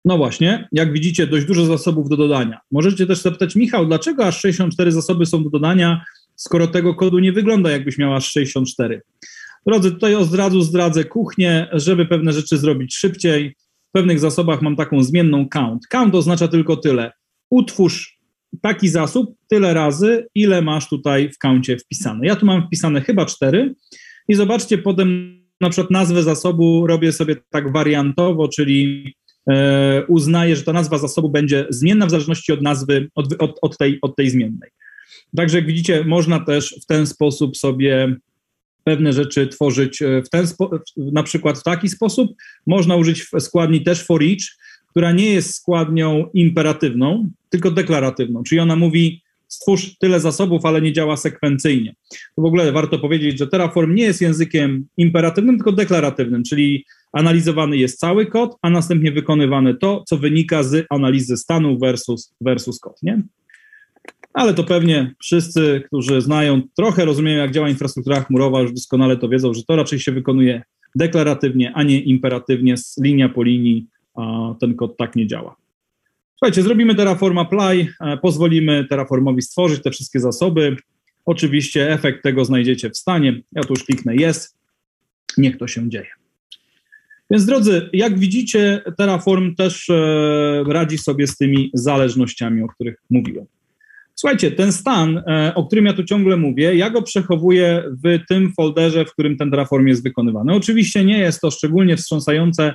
[0.05, 2.59] No właśnie, jak widzicie, dość dużo zasobów do dodania.
[2.71, 7.31] Możecie też zapytać, Michał, dlaczego aż 64 zasoby są do dodania, skoro tego kodu nie
[7.31, 9.01] wygląda, jakbyś miał aż 64?
[9.67, 13.55] Drodzy, tutaj od razu zdradzę kuchnię, żeby pewne rzeczy zrobić szybciej.
[13.89, 15.87] W pewnych zasobach mam taką zmienną count.
[15.87, 17.11] Count oznacza tylko tyle.
[17.49, 18.12] Utwórz
[18.61, 22.27] taki zasób tyle razy, ile masz tutaj w councie wpisane.
[22.27, 23.75] Ja tu mam wpisane chyba cztery
[24.27, 29.13] i zobaczcie, potem na przykład nazwę zasobu robię sobie tak wariantowo, czyli
[29.51, 33.77] e, uznaję, że ta nazwa zasobu będzie zmienna w zależności od nazwy, od, od, od,
[33.77, 34.69] tej, od tej zmiennej.
[35.37, 38.15] Także jak widzicie, można też w ten sposób sobie
[38.83, 40.47] pewne rzeczy tworzyć e, w ten
[40.97, 42.31] na przykład w taki sposób.
[42.67, 44.57] Można użyć składni też for each,
[44.93, 50.93] która nie jest składnią imperatywną, tylko deklaratywną, czyli ona mówi stwórz tyle zasobów, ale nie
[50.93, 51.95] działa sekwencyjnie.
[52.35, 57.77] To w ogóle warto powiedzieć, że Terraform nie jest językiem imperatywnym, tylko deklaratywnym, czyli analizowany
[57.77, 63.03] jest cały kod, a następnie wykonywane to, co wynika z analizy stanu versus, versus kod,
[63.03, 63.23] nie?
[64.33, 69.29] ale to pewnie wszyscy, którzy znają, trochę rozumieją, jak działa infrastruktura chmurowa, już doskonale to
[69.29, 70.63] wiedzą, że to raczej się wykonuje
[70.95, 73.87] deklaratywnie, a nie imperatywnie, z linia po linii,
[74.59, 75.55] ten kod tak nie działa.
[76.43, 80.75] Słuchajcie, zrobimy Terraform Apply, e, pozwolimy Terraformowi stworzyć te wszystkie zasoby.
[81.25, 83.41] Oczywiście efekt tego znajdziecie w stanie.
[83.51, 84.57] Ja tu już kliknę Jest.
[85.37, 86.07] Niech to się dzieje.
[87.31, 93.45] Więc drodzy, jak widzicie, Terraform też e, radzi sobie z tymi zależnościami, o których mówiłem.
[94.15, 98.53] Słuchajcie, ten stan, e, o którym ja tu ciągle mówię, ja go przechowuję w tym
[98.53, 100.53] folderze, w którym ten Terraform jest wykonywany.
[100.53, 102.73] Oczywiście nie jest to szczególnie wstrząsające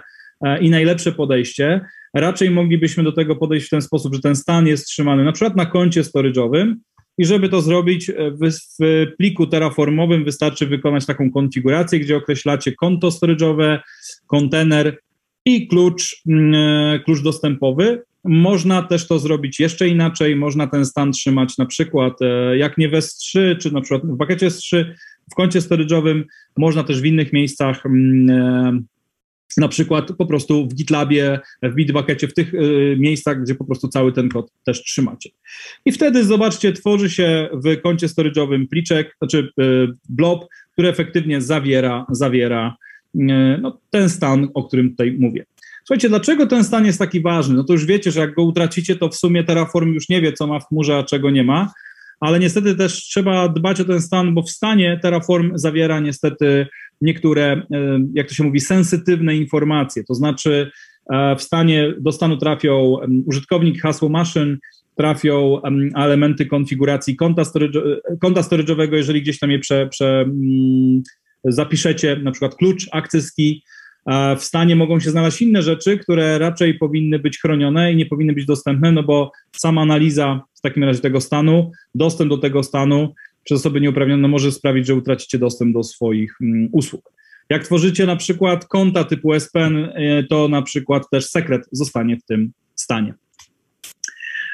[0.61, 1.81] i najlepsze podejście.
[2.15, 5.57] Raczej moglibyśmy do tego podejść w ten sposób, że ten stan jest trzymany na przykład
[5.57, 6.75] na koncie storage'owym
[7.19, 12.73] i żeby to zrobić e, w, w pliku terraformowym wystarczy wykonać taką konfigurację, gdzie określacie
[12.73, 13.79] konto storage'owe,
[14.27, 14.99] kontener
[15.45, 20.37] i klucz, mm, klucz dostępowy można też to zrobić jeszcze inaczej.
[20.37, 24.17] Można ten stan trzymać na przykład e, jak nie w S3, czy na przykład w
[24.17, 24.85] pakiecie S3,
[25.33, 26.23] w koncie storage'owym.
[26.57, 28.83] Można też w innych miejscach mm, e,
[29.57, 33.89] na przykład po prostu w GitLabie, w Bitbuckecie, w tych y, miejscach, gdzie po prostu
[33.89, 35.31] cały ten kod też trzymacie.
[35.85, 42.07] I wtedy zobaczcie, tworzy się w koncie storage'owym pliczek, znaczy y, blob, który efektywnie zawiera,
[42.11, 42.77] zawiera
[43.15, 43.19] y,
[43.63, 45.45] no, ten stan, o którym tutaj mówię.
[45.85, 47.55] Słuchajcie, dlaczego ten stan jest taki ważny?
[47.55, 50.33] No to już wiecie, że jak go utracicie, to w sumie Terraform już nie wie,
[50.33, 51.73] co ma w chmurze, a czego nie ma,
[52.21, 56.67] ale niestety też trzeba dbać o ten stan, bo w stanie Terraform zawiera niestety
[57.01, 60.71] niektóre, e, jak to się mówi, sensytywne informacje, to znaczy
[61.13, 64.59] e, w stanie do stanu trafią użytkownik, hasło maszyn,
[64.97, 65.63] trafią
[65.97, 67.81] elementy konfiguracji konta, storage,
[68.21, 70.31] konta storage'owego, jeżeli gdzieś tam je prze, prze,
[71.45, 73.61] zapiszecie, na przykład klucz, access key,
[74.39, 78.33] w stanie mogą się znaleźć inne rzeczy, które raczej powinny być chronione i nie powinny
[78.33, 83.15] być dostępne, no bo sama analiza w takim razie tego stanu, dostęp do tego stanu
[83.49, 87.13] przez osoby nieuprawnione może sprawić, że utracicie dostęp do swoich mm, usług.
[87.51, 92.25] Jak tworzycie na przykład konta typu SPN, y, to na przykład też sekret zostanie w
[92.25, 93.15] tym stanie.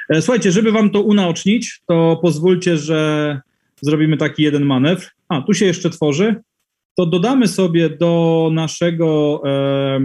[0.08, 3.40] E, słuchajcie, żeby wam to unaocznić, to pozwólcie, że
[3.80, 5.06] zrobimy taki jeden manewr.
[5.28, 6.36] A, tu się jeszcze tworzy.
[6.96, 10.00] To dodamy sobie do naszego e,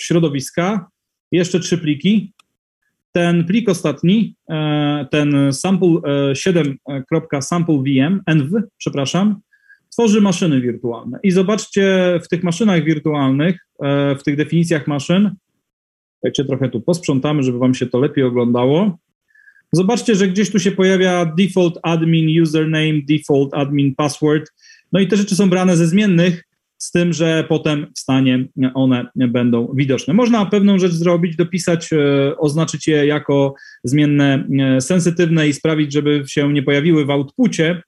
[0.00, 0.86] środowiska
[1.32, 2.32] jeszcze trzy pliki.
[3.12, 9.40] Ten plik ostatni, e, ten sample e, 7.samplevm, env, przepraszam,
[9.92, 11.18] tworzy maszyny wirtualne.
[11.22, 15.30] I zobaczcie w tych maszynach wirtualnych, e, w tych definicjach maszyn,
[16.22, 18.98] Słuchajcie, trochę tu posprzątamy, żeby wam się to lepiej oglądało.
[19.72, 24.52] Zobaczcie, że gdzieś tu się pojawia default admin username, default admin password.
[24.92, 26.44] No i te rzeczy są brane ze zmiennych,
[26.82, 30.14] z tym, że potem w stanie one będą widoczne.
[30.14, 36.22] Można pewną rzecz zrobić, dopisać, e, oznaczyć je jako zmienne e, sensytywne i sprawić, żeby
[36.26, 37.82] się nie pojawiły w outpucie,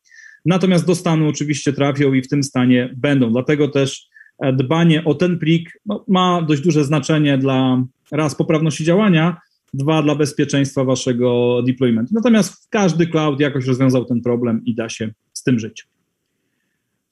[0.44, 3.32] natomiast do stanu oczywiście trafią i w tym stanie będą.
[3.32, 4.06] Dlatego też
[4.38, 9.36] e, dbanie o ten plik no, ma dość duże znaczenie dla raz poprawności działania,
[9.74, 12.14] dwa dla bezpieczeństwa waszego deploymentu.
[12.14, 15.93] Natomiast każdy cloud jakoś rozwiązał ten problem i da się z tym żyć.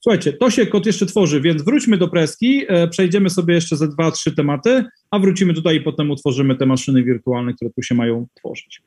[0.02, 3.88] Słuchajcie, to się kod jeszcze tworzy, więc wróćmy do preski, e, przejdziemy sobie jeszcze ze
[3.88, 7.94] dwa, trzy tematy, a wrócimy tutaj i potem utworzymy te maszyny wirtualne, które tu się
[7.94, 8.82] mają tworzyć.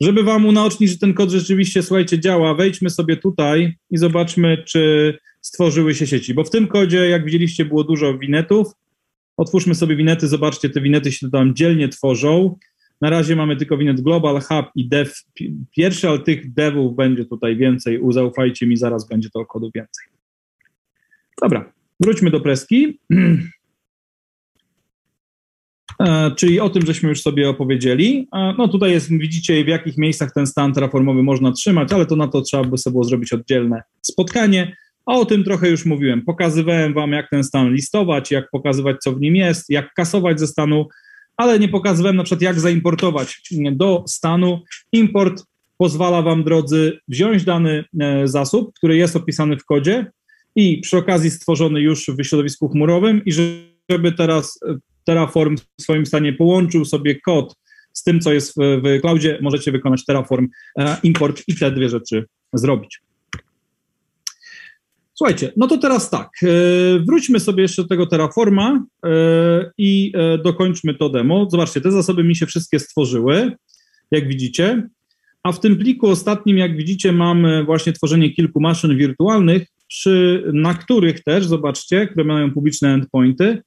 [0.00, 5.18] Żeby wam unaocznić, że ten kod rzeczywiście, słuchajcie, działa, wejdźmy sobie tutaj i zobaczmy, czy
[5.40, 8.66] stworzyły się sieci, bo w tym kodzie, jak widzieliście, było dużo winetów.
[9.36, 12.58] Otwórzmy sobie winety, zobaczcie, te winety się tam dzielnie tworzą.
[13.00, 15.10] Na razie mamy tylko winet Global, Hub i Dev
[15.76, 18.00] pierwszy, ale tych devów będzie tutaj więcej.
[18.10, 20.21] Zaufajcie mi, zaraz będzie to kodu więcej.
[21.42, 22.98] Dobra, wróćmy do preski.
[26.00, 28.28] E, czyli o tym, żeśmy już sobie opowiedzieli.
[28.34, 32.16] E, no tutaj jest, widzicie, w jakich miejscach ten stan terraformowy można trzymać, ale to
[32.16, 34.76] na to trzeba by sobie było zrobić oddzielne spotkanie.
[35.06, 36.22] A o tym trochę już mówiłem.
[36.22, 40.46] Pokazywałem Wam, jak ten stan listować, jak pokazywać, co w nim jest, jak kasować ze
[40.46, 40.88] stanu,
[41.36, 43.40] ale nie pokazywałem na przykład, jak zaimportować
[43.72, 44.62] do stanu.
[44.92, 45.44] Import
[45.78, 50.06] pozwala Wam, drodzy, wziąć dany e, zasób, który jest opisany w kodzie
[50.56, 53.32] i przy okazji stworzony już w środowisku chmurowym i
[53.90, 57.56] żeby teraz e, Terraform w swoim stanie połączył sobie kod
[57.92, 61.88] z tym, co jest w, w cloudzie, możecie wykonać Terraform e, import i te dwie
[61.88, 63.00] rzeczy zrobić.
[65.14, 66.46] Słuchajcie, no to teraz tak, e,
[66.98, 68.84] wróćmy sobie jeszcze do tego Terraforma
[69.78, 70.12] i
[70.44, 71.48] dokończmy to demo.
[71.50, 73.52] Zobaczcie, te zasoby mi się wszystkie stworzyły,
[74.10, 74.88] jak widzicie,
[75.42, 80.74] a w tym pliku ostatnim, jak widzicie, mamy właśnie tworzenie kilku maszyn wirtualnych, przy, na
[80.74, 83.62] których też, zobaczcie, które mają publiczne endpointy,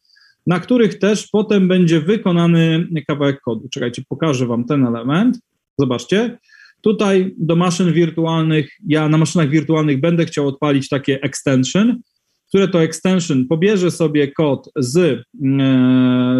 [0.47, 3.69] na których też potem będzie wykonany kawałek kodu.
[3.69, 5.39] Czekajcie, pokażę Wam ten element.
[5.79, 6.37] Zobaczcie,
[6.81, 12.01] Tutaj do maszyn wirtualnych, ja na maszynach wirtualnych będę chciał odpalić takie extension,
[12.47, 15.23] które to extension pobierze sobie kod z, e,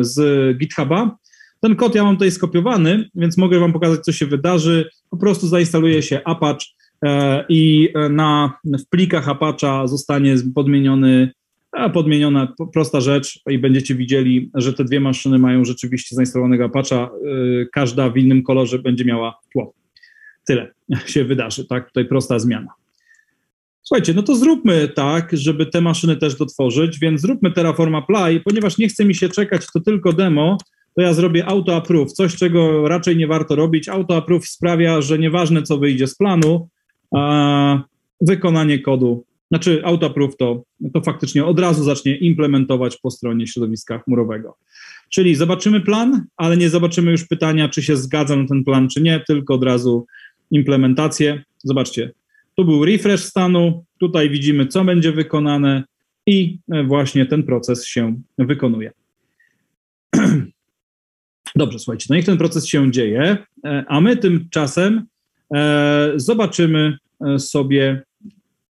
[0.02, 0.18] z
[0.58, 1.18] GitHuba.
[1.62, 4.90] Ten kod ja mam tutaj skopiowany, więc mogę Wam pokazać, co się wydarzy.
[5.10, 6.66] Po prostu zainstaluje się Apache
[7.50, 11.32] i na, w plikach Apache'a zostanie podmieniony
[11.94, 17.08] podmieniona prosta rzecz i będziecie widzieli, że te dwie maszyny mają rzeczywiście zainstalowanego Apache'a.
[17.08, 17.10] E,
[17.74, 19.74] każda w innym kolorze będzie miała tło.
[20.48, 20.74] Tyle
[21.14, 21.88] się wydarzy, tak?
[21.88, 22.72] Tutaj prosta zmiana.
[23.84, 28.78] Słuchajcie, no to zróbmy tak, żeby te maszyny też dotworzyć, więc zróbmy Terraform Apply, ponieważ
[28.78, 30.58] nie chce mi się czekać, to tylko demo,
[30.96, 33.90] to ja zrobię auto approve, coś czego raczej nie warto robić.
[33.90, 36.70] Auto approve sprawia, że nieważne co wyjdzie z planu,
[37.16, 37.84] a
[38.22, 44.00] wykonanie kodu, znaczy auto approve to, to faktycznie od razu zacznie implementować po stronie środowiska
[44.00, 44.58] chmurowego.
[45.10, 49.02] Czyli zobaczymy plan, ale nie zobaczymy już pytania, czy się zgadza na ten plan, czy
[49.02, 50.06] nie, tylko od razu
[50.52, 51.44] implementację.
[51.64, 52.12] Zobaczcie,
[52.56, 55.84] tu był refresh stanu, tutaj widzimy, co będzie wykonane
[56.26, 58.92] i e, właśnie ten proces się wykonuje.
[61.56, 65.06] Dobrze, słuchajcie, no niech ten proces się dzieje, e, a my tymczasem
[65.54, 66.98] e, zobaczymy
[67.38, 68.04] sobie,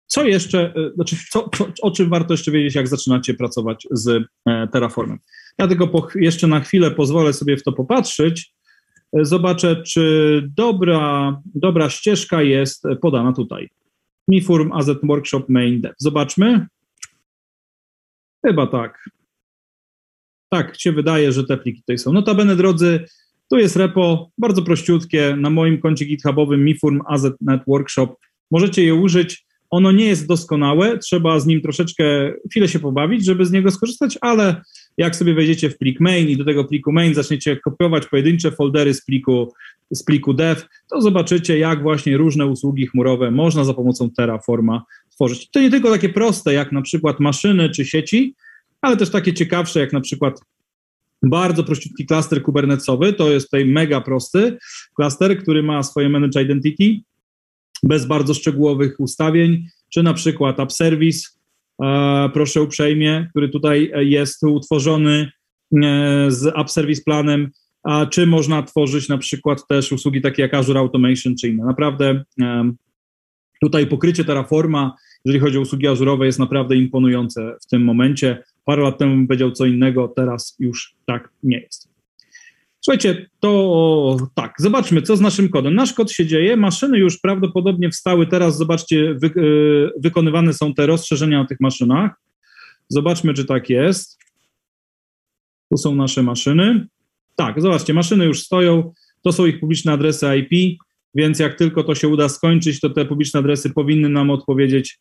[0.07, 1.49] co jeszcze, znaczy co,
[1.81, 4.23] o czym warto jeszcze wiedzieć, jak zaczynacie pracować z
[4.71, 5.19] Terraformem.
[5.57, 8.53] Ja tylko po, jeszcze na chwilę pozwolę sobie w to popatrzeć,
[9.13, 13.69] zobaczę, czy dobra, dobra ścieżka jest podana tutaj.
[14.27, 15.93] Miform AZ Workshop Main Dev.
[15.97, 16.67] Zobaczmy.
[18.45, 19.09] Chyba tak.
[20.49, 22.13] Tak, się wydaje, że te pliki tutaj są.
[22.13, 23.05] Notabene, drodzy,
[23.49, 28.15] tu jest repo, bardzo prościutkie, na moim koncie githubowym Miform AZNet Workshop.
[28.51, 29.45] Możecie je użyć.
[29.69, 34.17] Ono nie jest doskonałe, trzeba z nim troszeczkę chwilę się pobawić, żeby z niego skorzystać,
[34.21, 34.61] ale
[34.97, 38.93] jak sobie wejdziecie w plik main i do tego pliku main zaczniecie kopiować pojedyncze foldery
[38.93, 39.53] z pliku,
[39.91, 44.83] z pliku dev, to zobaczycie, jak właśnie różne usługi chmurowe można za pomocą Terraforma
[45.15, 45.49] tworzyć.
[45.51, 48.35] To nie tylko takie proste, jak na przykład maszyny czy sieci,
[48.81, 50.41] ale też takie ciekawsze, jak na przykład
[51.23, 54.57] Bardzo prościutki klaster kubernetowy, to jest tutaj mega prosty
[54.95, 56.99] klaster, który ma swoje manage identity,
[57.83, 61.29] bez bardzo szczegółowych ustawień, czy na przykład app service,
[61.83, 65.31] e, proszę uprzejmie, który tutaj jest utworzony
[65.83, 67.51] e, z app service planem,
[67.83, 71.65] a czy można tworzyć na przykład też usługi takie jak Azure Automation czy inne.
[71.65, 72.71] Naprawdę e,
[73.61, 78.43] tutaj pokrycie Terraforma, jeżeli chodzi o usługi azurowe, jest naprawdę imponujące w tym momencie.
[78.65, 81.90] Parę lat temu bym powiedział co innego, teraz już tak nie jest.
[82.81, 85.75] Słuchajcie, to tak, zobaczmy, co z naszym kodem.
[85.75, 90.85] Nasz kod się dzieje, maszyny już prawdopodobnie wstały, teraz zobaczcie, wy, yy, wykonywane są te
[90.85, 92.11] rozszerzenia na tych maszynach.
[92.89, 94.19] Zobaczmy, czy tak jest.
[95.69, 96.87] Tu są nasze maszyny.
[97.35, 100.79] Tak, zobaczcie, maszyny już stoją, to są ich publiczne adresy IP,
[101.15, 104.97] więc jak tylko to się uda skończyć, to te publiczne adresy powinny nam odpowiedzieć,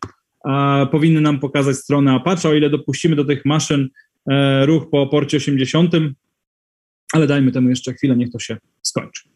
[0.90, 3.88] powinny nam pokazać stronę Apache, o ile dopuścimy do tych maszyn
[4.30, 5.92] e, ruch po porcie 80,
[7.12, 9.28] ale dajmy temu jeszcze chwilę, niech to się skończy.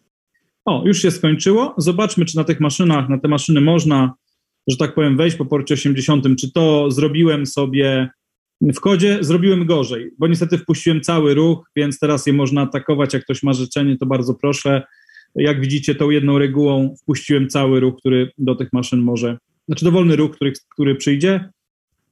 [0.65, 1.75] O, już się skończyło.
[1.79, 4.15] Zobaczmy, czy na tych maszynach, na te maszyny można,
[4.67, 6.25] że tak powiem, wejść po porcie 80.
[6.39, 8.09] Czy to zrobiłem sobie
[8.61, 9.19] w kodzie?
[9.21, 13.15] Zrobiłem gorzej, bo niestety wpuściłem cały ruch, więc teraz je można atakować.
[13.15, 14.83] Jak ktoś ma życzenie, to bardzo proszę.
[15.35, 20.17] Jak widzicie, tą jedną regułą wpuściłem cały ruch, który do tych maszyn może, znaczy dowolny
[20.17, 21.51] ruch, który, który przyjdzie.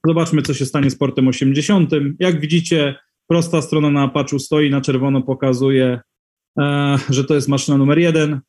[0.07, 1.91] Zobaczmy, co się stanie z portem 80.
[2.19, 2.95] Jak widzicie,
[3.27, 5.99] Prosta strona na Apache stoi, na czerwono pokazuje,
[6.59, 8.39] e, że to jest maszyna numer jeden,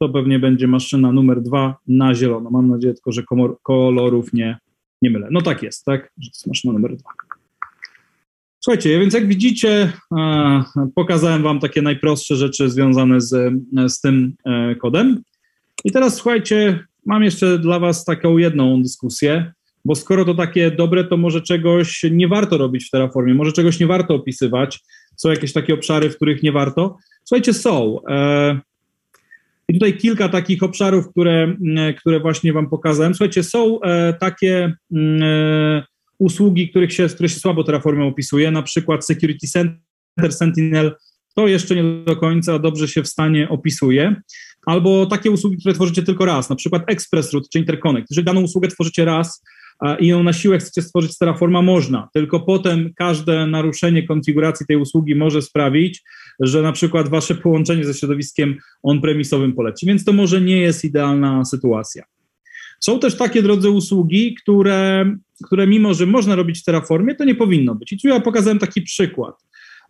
[0.00, 2.50] to pewnie będzie maszyna numer dwa na zielono.
[2.50, 4.58] Mam nadzieję tylko, że komor, kolorów nie,
[5.02, 5.28] nie mylę.
[5.30, 6.12] No tak jest, tak?
[6.18, 7.10] Że to jest maszyna numer dwa.
[8.60, 10.64] Słuchajcie, więc jak widzicie, e,
[10.94, 13.54] pokazałem Wam takie najprostsze rzeczy związane z,
[13.88, 15.22] z tym e, kodem.
[15.84, 19.52] I teraz słuchajcie, mam jeszcze dla Was taką jedną dyskusję
[19.84, 23.80] bo skoro to takie dobre, to może czegoś nie warto robić w Terraformie, może czegoś
[23.80, 24.80] nie warto opisywać,
[25.16, 26.96] są jakieś takie obszary, w których nie warto.
[27.24, 27.98] Słuchajcie, są.
[28.08, 28.60] E,
[29.68, 31.56] I tutaj kilka takich obszarów, które,
[31.98, 33.14] które właśnie Wam pokazałem.
[33.14, 35.82] Słuchajcie, są e, takie e,
[36.18, 40.94] usługi, których się, które się słabo Terraformem opisuje, na przykład Security Center, Sentinel,
[41.34, 44.16] to jeszcze nie do końca dobrze się w stanie opisuje.
[44.66, 48.10] Albo takie usługi, które tworzycie tylko raz, na przykład Express Route czy Interconnect.
[48.10, 49.42] Jeżeli daną usługę tworzycie raz,
[50.00, 52.08] i ją na siłę chcecie stworzyć z Terraforma, można.
[52.14, 56.02] Tylko potem każde naruszenie konfiguracji tej usługi może sprawić,
[56.40, 59.86] że na przykład wasze połączenie ze środowiskiem on-premisowym poleci.
[59.86, 62.04] Więc to może nie jest idealna sytuacja.
[62.80, 65.12] Są też takie, drodzy, usługi, które,
[65.44, 67.92] które mimo, że można robić w Terraformie, to nie powinno być.
[67.92, 69.34] I tu ja pokazałem taki przykład.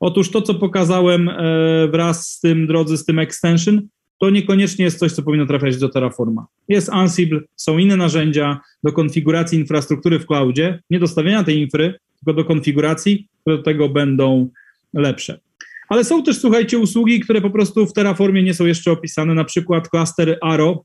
[0.00, 3.88] Otóż to, co pokazałem e, wraz z tym, drodzy, z tym extension,
[4.22, 6.46] to niekoniecznie jest coś, co powinno trafiać do Terraforma.
[6.68, 11.94] Jest Ansible, są inne narzędzia do konfiguracji infrastruktury w cloudzie, nie do stawiania tej infry,
[12.18, 14.48] tylko do konfiguracji, które do tego będą
[14.94, 15.40] lepsze.
[15.88, 19.44] Ale są też, słuchajcie, usługi, które po prostu w Terraformie nie są jeszcze opisane, na
[19.44, 20.78] przykład cluster Arrow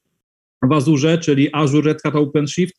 [0.61, 2.75] w Azure, czyli Azure Red Hat OpenShift,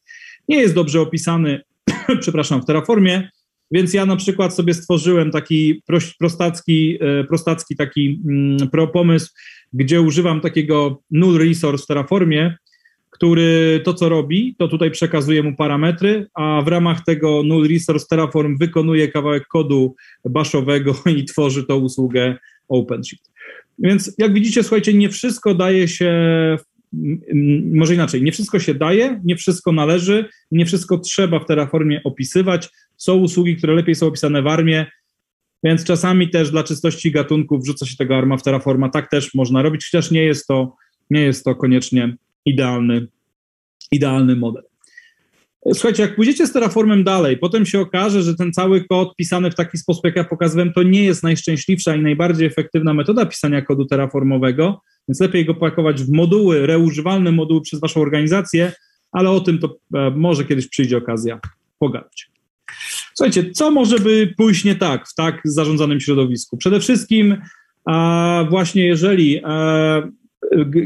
[0.48, 1.60] nie jest dobrze opisany,
[2.20, 3.28] przepraszam, w Terraformie,
[3.70, 5.82] więc ja na przykład sobie stworzyłem taki
[6.18, 9.32] prostacki, e, prostacki taki mm, pro pomysł,
[9.72, 12.56] gdzie używam takiego null resource w Terraformie,
[13.10, 18.06] który to, co robi, to tutaj przekazuje mu parametry, a w ramach tego null resource
[18.10, 19.94] Terraform wykonuje kawałek kodu
[20.24, 22.36] baszowego i tworzy tą usługę
[22.68, 23.30] OpenShift.
[23.78, 26.12] Więc jak widzicie, słuchajcie, nie wszystko daje się,
[27.72, 32.68] może inaczej, nie wszystko się daje, nie wszystko należy, nie wszystko trzeba w Terraformie opisywać.
[32.98, 34.84] Są usługi, które lepiej są opisane w armii,
[35.64, 38.88] więc czasami też dla czystości gatunków wrzuca się tego arma w Terraforma.
[38.88, 40.76] Tak też można robić, chociaż nie jest to,
[41.10, 43.06] nie jest to koniecznie idealny,
[43.92, 44.62] idealny model.
[45.74, 49.54] Słuchajcie, jak pójdziecie z Terraformem dalej, potem się okaże, że ten cały kod pisany w
[49.54, 53.84] taki sposób, jak ja pokazywałem, to nie jest najszczęśliwsza i najbardziej efektywna metoda pisania kodu
[53.84, 58.72] terraformowego, więc lepiej go pakować w moduły, reużywalne moduły przez waszą organizację,
[59.12, 61.40] ale o tym to e, może kiedyś przyjdzie okazja
[61.78, 62.37] pogadać.
[63.18, 66.56] Słuchajcie, co może by pójść nie tak w tak zarządzanym środowisku?
[66.56, 67.36] Przede wszystkim
[67.84, 70.02] a właśnie jeżeli a,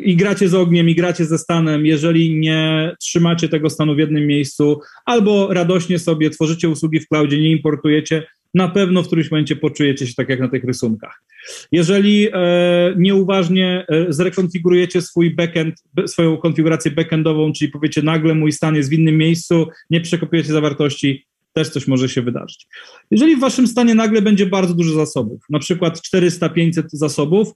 [0.02, 4.26] i gracie z ogniem, i gracie ze stanem, jeżeli nie trzymacie tego stanu w jednym
[4.26, 8.22] miejscu, albo radośnie sobie tworzycie usługi w cloudzie, nie importujecie,
[8.54, 11.22] na pewno w którymś momencie poczujecie się tak jak na tych rysunkach.
[11.72, 15.74] Jeżeli e, nieuważnie e, zrekonfigurujecie swój backend,
[16.06, 21.26] swoją konfigurację backendową, czyli powiecie nagle mój stan jest w innym miejscu, nie przekopiujecie zawartości,
[21.52, 22.66] też coś może się wydarzyć.
[23.10, 27.48] Jeżeli w waszym stanie nagle będzie bardzo dużo zasobów, na przykład 400-500 zasobów,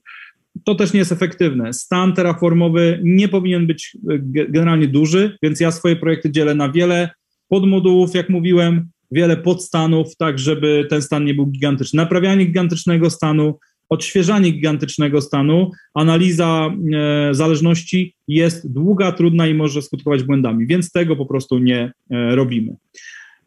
[0.65, 1.73] to też nie jest efektywne.
[1.73, 4.19] Stan terraformowy nie powinien być e,
[4.49, 7.09] generalnie duży, więc ja swoje projekty dzielę na wiele
[7.47, 11.97] podmodułów, jak mówiłem, wiele podstanów, tak żeby ten stan nie był gigantyczny.
[11.97, 20.23] Naprawianie gigantycznego stanu odświeżanie gigantycznego stanu, analiza e, zależności jest długa, trudna i może skutkować
[20.23, 22.75] błędami, więc tego po prostu nie e, robimy.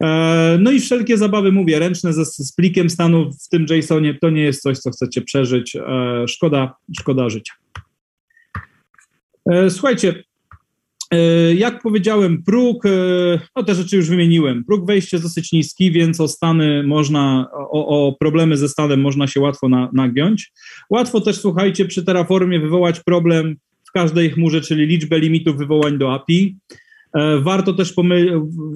[0.03, 4.29] E, no i wszelkie zabawy, mówię, ręczne z, z plikiem stanu w tym JSONie, to
[4.29, 5.75] nie jest coś, co chcecie przeżyć.
[5.75, 5.81] E,
[6.27, 7.53] szkoda, szkoda życia.
[9.51, 10.23] E, słuchajcie,
[11.55, 12.83] jak powiedziałem, próg,
[13.55, 14.63] no te rzeczy już wymieniłem.
[14.65, 19.27] Próg wejścia jest dosyć niski, więc o stany można, o, o problemy ze stanem można
[19.27, 20.51] się łatwo na, nagiąć.
[20.89, 23.55] Łatwo też, słuchajcie, przy Terraformie wywołać problem
[23.87, 26.57] w każdej chmurze, czyli liczbę limitów wywołań do API.
[27.15, 28.33] E, warto też pomylić,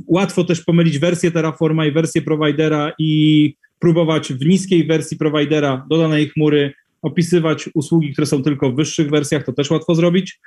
[0.07, 5.97] łatwo też pomylić wersję Terraforma i wersję providera i próbować w niskiej wersji providera do
[5.97, 10.39] danej chmury opisywać usługi, które są tylko w wyższych wersjach, to też łatwo zrobić.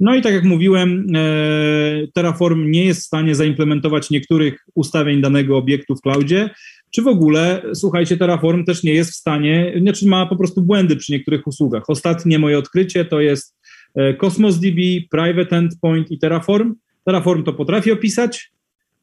[0.00, 5.56] No i tak jak mówiłem, e, Terraform nie jest w stanie zaimplementować niektórych ustawień danego
[5.56, 6.50] obiektu w cloudzie,
[6.90, 10.96] czy w ogóle, słuchajcie, Terraform też nie jest w stanie, znaczy ma po prostu błędy
[10.96, 11.82] przy niektórych usługach.
[11.88, 13.56] Ostatnie moje odkrycie to jest
[13.94, 14.80] e, Cosmos DB,
[15.10, 16.74] Private Endpoint i Terraform.
[17.04, 18.52] Terraform to potrafi opisać,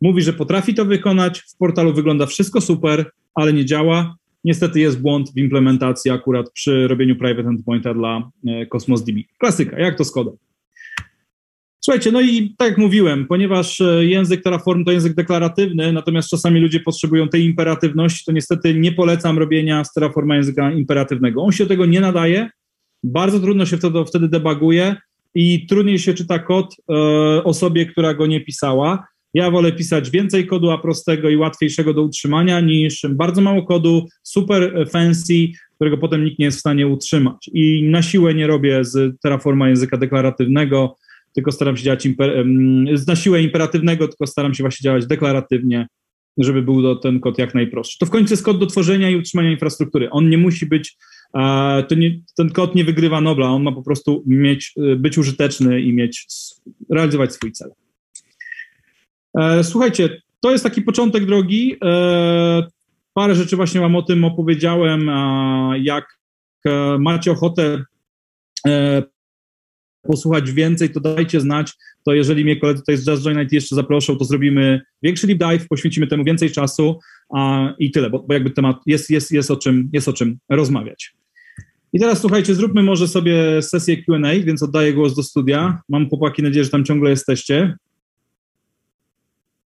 [0.01, 4.15] mówi, że potrafi to wykonać, w portalu wygląda wszystko super, ale nie działa.
[4.43, 9.17] Niestety jest błąd w implementacji akurat przy robieniu Private Endpointa dla e, Cosmos DB.
[9.37, 10.33] Klasyka, jak to z kodem.
[11.79, 16.59] Słuchajcie, no i tak jak mówiłem, ponieważ e, język Terraform to język deklaratywny, natomiast czasami
[16.59, 21.43] ludzie potrzebują tej imperatywności, to niestety nie polecam robienia z Terraforma języka imperatywnego.
[21.43, 22.49] On się do tego nie nadaje,
[23.03, 24.95] bardzo trudno się wtedy, wtedy debaguje
[25.39, 26.93] i trudniej się czyta kod e,
[27.43, 29.07] osobie, która go nie pisała.
[29.33, 34.07] Ja wolę pisać więcej kodu a prostego i łatwiejszego do utrzymania niż bardzo mało kodu,
[34.23, 35.33] super fancy,
[35.75, 37.49] którego potem nikt nie jest w stanie utrzymać.
[37.53, 40.95] I na siłę nie robię z Terraforma języka deklaratywnego,
[41.35, 42.45] tylko staram się działać imper,
[43.07, 45.88] na siłę imperatywnego, tylko staram się właśnie działać deklaratywnie,
[46.38, 47.97] żeby był ten kod jak najprostszy.
[47.99, 50.09] To w końcu jest kod do tworzenia i utrzymania infrastruktury.
[50.09, 50.97] On nie musi być,
[51.89, 55.81] to nie, ten kod nie wygrywa Nobla, on ma po prostu mieć, y, być użyteczny
[55.81, 56.25] i mieć,
[56.89, 57.71] realizować swój cel.
[59.38, 61.75] E, słuchajcie, to jest taki początek drogi.
[61.83, 62.67] E,
[63.13, 65.09] parę rzeczy właśnie Wam o tym opowiedziałem.
[65.81, 66.19] Jak
[66.65, 67.83] e, macie ochotę
[70.01, 71.73] posłuchać więcej, to dajcie znać.
[72.05, 75.39] To jeżeli mnie koledzy tutaj z Just Join IT jeszcze zaproszą, to zrobimy większy deep
[75.39, 76.99] dive, poświęcimy temu więcej czasu
[77.79, 81.16] i tyle, bo, bo jakby temat jest, jest, jest, o czym, jest o czym rozmawiać.
[81.93, 85.81] I teraz słuchajcie, zróbmy może sobie sesję Q&A, więc oddaję głos do studia.
[85.89, 87.77] Mam chłopaki nadzieję, że tam ciągle jesteście.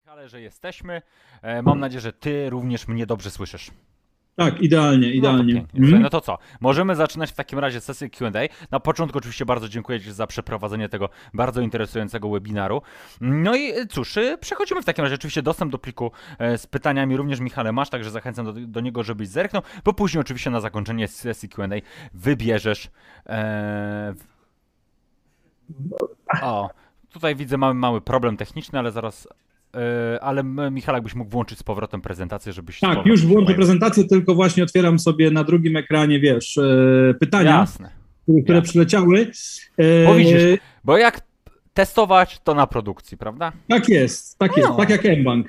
[0.05, 1.01] Ale że jesteśmy.
[1.41, 3.71] E, mam nadzieję, że ty również mnie dobrze słyszysz.
[4.35, 5.53] Tak, idealnie, idealnie.
[5.53, 6.01] No to, mm.
[6.01, 6.37] no to co?
[6.61, 8.31] Możemy zaczynać w takim razie sesję QA.
[8.71, 12.81] Na początku oczywiście bardzo dziękuję Ci za przeprowadzenie tego bardzo interesującego webinaru.
[13.21, 17.17] No i cóż, y, przechodzimy w takim razie oczywiście dostęp do pliku e, z pytaniami
[17.17, 21.07] również Michale masz, także zachęcam do, do niego, żebyś zerknął, bo później oczywiście na zakończenie
[21.07, 21.67] sesji QA
[22.13, 22.89] wybierzesz.
[23.25, 24.13] E...
[26.41, 26.69] O,
[27.09, 29.27] tutaj widzę mamy mały problem techniczny, ale zaraz
[30.21, 32.79] ale Michał, jakbyś mógł włączyć z powrotem prezentację, żebyś...
[32.79, 37.91] Tak, już włączę prezentację, tylko właśnie otwieram sobie na drugim ekranie, wiesz, e, pytania, Jasne.
[38.23, 38.61] które Jasne.
[38.61, 39.31] przyleciały.
[39.77, 40.43] E, bo widzisz,
[40.83, 41.21] bo jak
[41.73, 43.51] testować, to na produkcji, prawda?
[43.67, 44.63] Tak jest, tak no.
[44.63, 45.47] jest, tak jak mBank.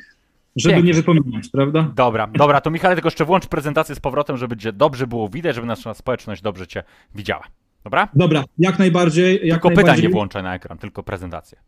[0.57, 0.93] Żeby Pięknie.
[0.93, 1.93] nie wypominać, prawda?
[1.95, 5.55] Dobra, dobra, to Michał, tylko jeszcze włącz prezentację z powrotem, żeby cię dobrze było widać,
[5.55, 6.83] żeby nasza społeczność dobrze cię
[7.15, 7.45] widziała.
[7.85, 8.09] Dobra?
[8.15, 9.33] Dobra, jak najbardziej.
[9.33, 9.95] Jak tylko najbardziej...
[9.95, 11.59] pytań nie włączę na ekran, tylko prezentację.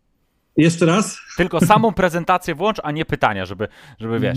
[0.59, 1.18] Jeszcze raz?
[1.36, 3.68] Tylko samą prezentację włącz, a nie pytania, żeby,
[4.00, 4.36] żeby wiesz,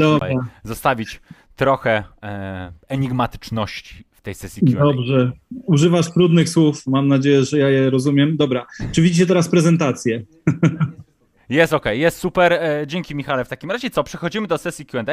[0.63, 1.21] zostawić
[1.55, 4.83] trochę e, enigmatyczności w tej sesji Q&A.
[4.83, 5.31] Dobrze.
[5.65, 8.37] Używasz trudnych słów, mam nadzieję, że ja je rozumiem.
[8.37, 8.65] Dobra.
[8.91, 10.21] Czy widzicie teraz prezentację?
[11.49, 12.53] Jest ok, jest super.
[12.53, 13.45] E, dzięki Michale.
[13.45, 14.03] W takim razie co?
[14.03, 15.03] Przechodzimy do sesji QA.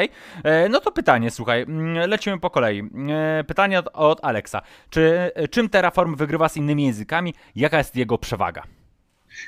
[0.44, 2.82] E, no to pytanie, słuchaj, mm, lecimy po kolei.
[3.11, 4.62] E, pytanie od, od Alexa.
[4.90, 7.34] Czy, czym Terraform wygrywa z innymi językami?
[7.56, 8.62] Jaka jest jego przewaga?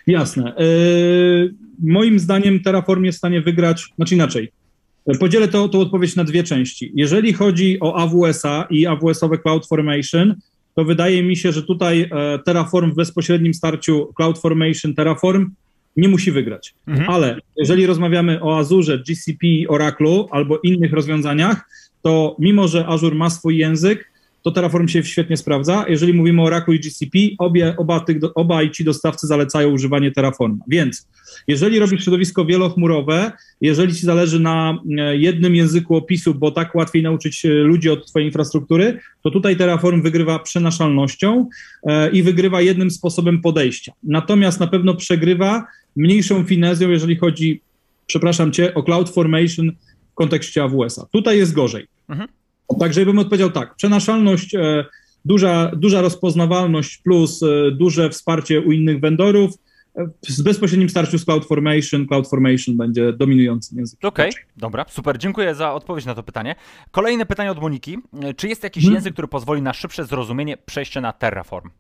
[0.06, 0.56] Jasne.
[0.56, 0.64] E,
[1.82, 4.52] moim zdaniem Terraform jest w stanie wygrać, znaczy inaczej.
[5.20, 6.92] Podzielę to, tą odpowiedź na dwie części.
[6.94, 10.34] Jeżeli chodzi o AWS-a i AWS-owe CloudFormation,
[10.74, 15.50] to wydaje mi się, że tutaj e, Terraform w bezpośrednim starciu CloudFormation Terraform
[15.96, 16.74] nie musi wygrać.
[16.86, 17.10] Mhm.
[17.10, 21.68] Ale jeżeli rozmawiamy o Azure, GCP, Oracle albo innych rozwiązaniach,
[22.02, 24.10] to mimo, że Azure ma swój język,
[24.42, 25.84] to Terraform się świetnie sprawdza.
[25.88, 28.16] Jeżeli mówimy o Oracle i GCP, obie, oba, tych,
[28.72, 30.64] ci dostawcy zalecają używanie Terraforma.
[30.68, 31.08] Więc
[31.48, 37.02] jeżeli robisz środowisko wielochmurowe, jeżeli ci zależy na e, jednym języku opisu, bo tak łatwiej
[37.02, 41.48] nauczyć ludzi od twojej infrastruktury, to tutaj Terraform wygrywa przenaszalnością
[41.82, 43.92] e, i wygrywa jednym sposobem podejścia.
[44.02, 45.66] Natomiast na pewno przegrywa
[45.96, 47.60] mniejszą finezją, jeżeli chodzi,
[48.06, 49.72] przepraszam cię, o CloudFormation
[50.12, 51.06] w kontekście AWS-a.
[51.06, 51.86] Tutaj jest gorzej.
[52.08, 52.28] Mhm.
[52.78, 54.84] Także bym odpowiedział tak, przenaszalność e,
[55.24, 57.40] duża, duża rozpoznawalność plus
[57.72, 59.50] duże wsparcie u innych vendorów,
[60.28, 64.08] w bezpośrednim starciu z CloudFormation, CloudFormation będzie dominującym językiem.
[64.08, 66.54] Okej, okay, dobra, super, dziękuję za odpowiedź na to pytanie.
[66.90, 67.98] Kolejne pytanie od Moniki.
[68.36, 68.94] Czy jest jakiś hmm.
[68.94, 71.70] język, który pozwoli na szybsze zrozumienie przejścia na Terraform?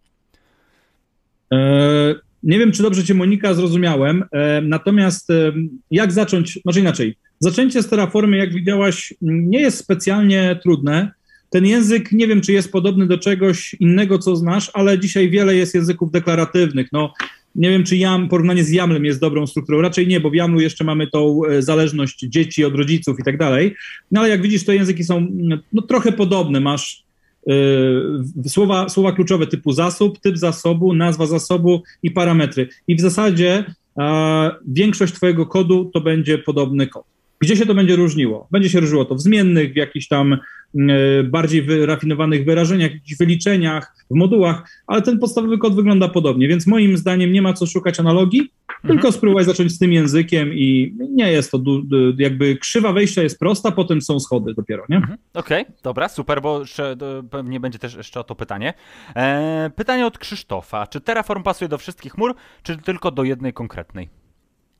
[1.52, 4.24] E, nie wiem, czy dobrze Cię, Monika, zrozumiałem.
[4.32, 5.52] E, natomiast e,
[5.90, 7.16] jak zacząć, może inaczej.
[7.40, 11.12] Zaczęcie z Terraformy, jak widziałaś, nie jest specjalnie trudne.
[11.50, 15.56] Ten język, nie wiem, czy jest podobny do czegoś innego, co znasz, ale dzisiaj wiele
[15.56, 16.88] jest języków deklaratywnych.
[16.92, 17.12] No,
[17.54, 19.80] nie wiem, czy jam, porównanie z YAMLem jest dobrą strukturą.
[19.80, 23.74] Raczej nie, bo w YAMLu jeszcze mamy tą zależność dzieci od rodziców i tak dalej.
[24.10, 25.26] No ale jak widzisz, te języki są
[25.72, 26.60] no, trochę podobne.
[26.60, 27.04] Masz
[27.48, 32.68] Y, słowa, słowa kluczowe typu zasób, typ zasobu, nazwa zasobu i parametry.
[32.88, 33.64] I w zasadzie
[34.66, 37.04] większość Twojego kodu to będzie podobny kod.
[37.40, 38.48] Gdzie się to będzie różniło?
[38.50, 40.38] Będzie się różniło to w zmiennych, w jakichś tam
[40.78, 46.66] E, bardziej wyrafinowanych wyrażeniach, jakichś wyliczeniach, w modułach, ale ten podstawowy kod wygląda podobnie, więc
[46.66, 48.94] moim zdaniem nie ma co szukać analogii, mhm.
[48.94, 51.60] tylko spróbować zacząć z tym językiem i nie jest to
[52.18, 54.96] jakby krzywa wejścia jest prosta, potem są schody dopiero, nie?
[54.96, 55.18] Mhm.
[55.34, 56.96] Okej, okay, dobra, super, bo jeszcze,
[57.30, 58.74] pewnie będzie też jeszcze o to pytanie.
[59.16, 60.86] E, pytanie od Krzysztofa.
[60.86, 64.19] Czy Terraform pasuje do wszystkich chmur, czy tylko do jednej konkretnej?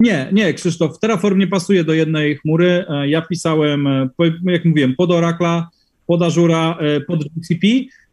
[0.01, 2.85] Nie, nie, Krzysztof, Terraform nie pasuje do jednej chmury.
[2.89, 4.11] E, ja pisałem,
[4.45, 5.69] jak mówiłem, pod Oracla,
[6.11, 7.67] pod Azura, e, pod GCP.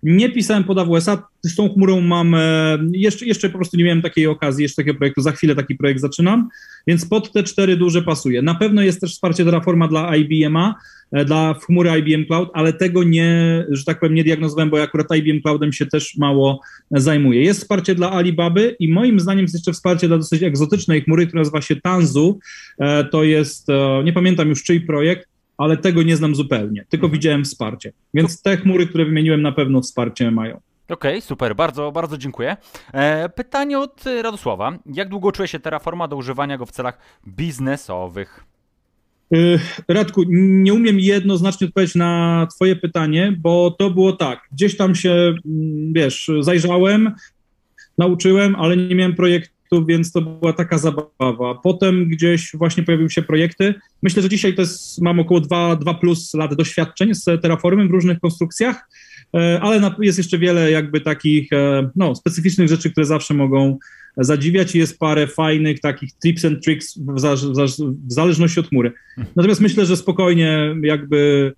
[0.03, 4.01] Nie pisałem pod AWS-a, z tą chmurą mam, e, jeszcze, jeszcze po prostu nie miałem
[4.01, 6.49] takiej okazji, jeszcze takiego projektu, za chwilę taki projekt zaczynam,
[6.87, 8.41] więc pod te cztery duże pasuje.
[8.41, 10.75] Na pewno jest też wsparcie Terraforma dla IBM-a,
[11.11, 14.83] e, dla chmury IBM Cloud, ale tego nie, że tak powiem, nie diagnozowałem, bo ja
[14.83, 17.41] akurat IBM Cloudem się też mało zajmuję.
[17.41, 21.41] Jest wsparcie dla Alibaby i moim zdaniem jest jeszcze wsparcie dla dosyć egzotycznej chmury, która
[21.41, 22.39] nazywa się Tanzu.
[23.11, 23.67] To jest,
[24.03, 25.27] nie pamiętam już czyj projekt,
[25.57, 27.13] ale tego nie znam zupełnie, tylko mhm.
[27.13, 27.93] widziałem wsparcie.
[28.13, 30.59] Więc te chmury, które wymieniłem, na pewno wsparcie mają.
[30.89, 32.57] Okej, okay, super, bardzo, bardzo dziękuję.
[32.93, 34.79] E, pytanie od Radosława.
[34.85, 38.43] Jak długo czuje się Terraforma do używania go w celach biznesowych?
[39.35, 44.39] Y, Radku, nie umiem jednoznacznie odpowiedzieć na Twoje pytanie, bo to było tak.
[44.51, 47.15] Gdzieś tam się, mm, wiesz, zajrzałem,
[47.97, 51.55] nauczyłem, ale nie miałem projektu więc to była taka zabawa.
[51.63, 53.73] Potem gdzieś właśnie pojawiły się projekty.
[54.03, 57.91] Myślę, że dzisiaj to jest, mam około 2, 2 plus lat doświadczeń z Terraformem w
[57.91, 58.89] różnych konstrukcjach,
[59.35, 63.77] e, ale jest jeszcze wiele jakby takich e, no, specyficznych rzeczy, które zawsze mogą
[64.17, 67.35] zadziwiać i jest parę fajnych takich tips and tricks w, za,
[68.07, 68.91] w zależności od chmury.
[69.17, 69.33] Mhm.
[69.35, 71.53] Natomiast myślę, że spokojnie jakby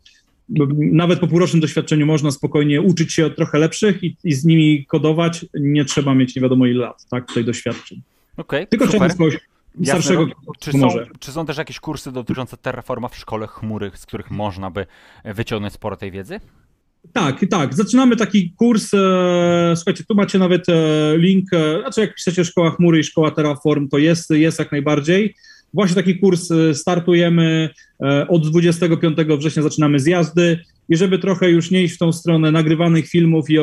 [0.77, 4.85] nawet po półrocznym doświadczeniu można spokojnie uczyć się od trochę lepszych i, i z nimi
[4.85, 5.45] kodować.
[5.53, 8.01] Nie trzeba mieć nie wiadomo ile lat, tak, tutaj doświadczeń.
[8.37, 8.99] Okay, Tylko super.
[8.99, 9.39] trzeba kogoś
[9.83, 10.27] starszego
[10.59, 10.87] czy są,
[11.19, 14.85] czy są też jakieś kursy dotyczące Terraforma w szkole chmury, z których można by
[15.25, 16.39] wyciągnąć sporo tej wiedzy?
[17.13, 17.73] Tak, tak.
[17.73, 18.93] Zaczynamy taki kurs.
[18.93, 20.73] E, słuchajcie, tu macie nawet e,
[21.17, 21.53] link.
[21.53, 25.35] E, znaczy, jak piszecie Szkoła Chmury i Szkoła Terraform, to jest, jest jak najbardziej.
[25.73, 27.69] Właśnie taki kurs e, startujemy
[28.03, 30.59] e, od 25 września, zaczynamy zjazdy
[30.89, 33.57] i żeby trochę już nie iść w tą stronę nagrywanych filmów i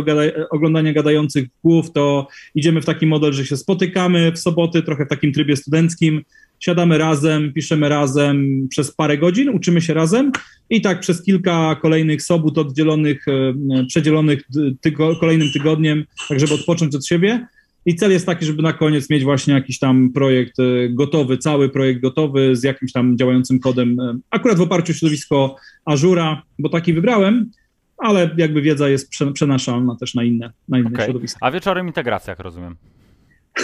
[0.51, 5.09] oglądania gadających głów, to idziemy w taki model, że się spotykamy w soboty, trochę w
[5.09, 6.23] takim trybie studenckim,
[6.61, 10.33] siadamy razem, piszemy razem przez parę godzin, uczymy się razem.
[10.71, 14.43] I tak przez kilka kolejnych sobot oddzielonych, e, przedzielonych
[14.81, 17.47] tygo, kolejnym tygodniem, tak żeby odpocząć od siebie
[17.87, 21.69] i cel jest taki, żeby na koniec mieć właśnie jakiś tam projekt e, gotowy, cały
[21.69, 26.69] projekt gotowy z jakimś tam działającym kodem, e, akurat w oparciu o środowisko Azura, bo
[26.69, 27.51] taki wybrałem,
[27.99, 31.05] ale jakby wiedza jest przenaszalna też na inne, na inne okay.
[31.05, 31.39] środowiska.
[31.43, 32.77] A wieczorem integracja, jak rozumiem.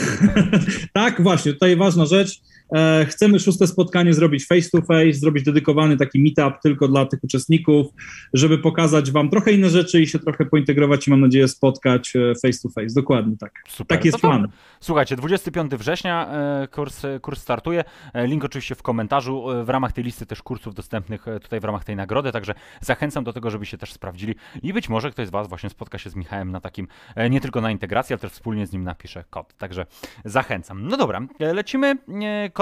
[0.93, 2.41] tak, właśnie, tutaj ważna rzecz.
[2.75, 7.25] E, chcemy szóste spotkanie zrobić face to face, zrobić dedykowany taki meetup tylko dla tych
[7.25, 7.87] uczestników,
[8.35, 12.35] żeby pokazać wam trochę inne rzeczy i się trochę pointegrować i mam nadzieję spotkać e,
[12.43, 12.95] face to face.
[12.95, 13.53] Dokładnie tak.
[13.69, 13.97] Super.
[13.97, 14.49] Tak jest to plan.
[14.81, 17.85] Słuchajcie, 25 września e, kurs, kurs startuje.
[18.15, 19.45] Link oczywiście w komentarzu.
[19.65, 23.33] W ramach tej listy też kursów dostępnych tutaj w ramach tej nagrody, także zachęcam do
[23.33, 26.51] tego, żebyście też sprawdzili i być może ktoś z Was właśnie spotka się z Michałem
[26.51, 26.89] na takim,
[27.31, 29.55] nie tylko na integracji, ale też wspólnie z nim napisze kod.
[29.59, 29.87] Także
[30.25, 30.89] zachęcam.
[30.89, 31.97] No dobra, lecimy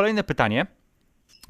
[0.00, 0.66] kolejne pytanie.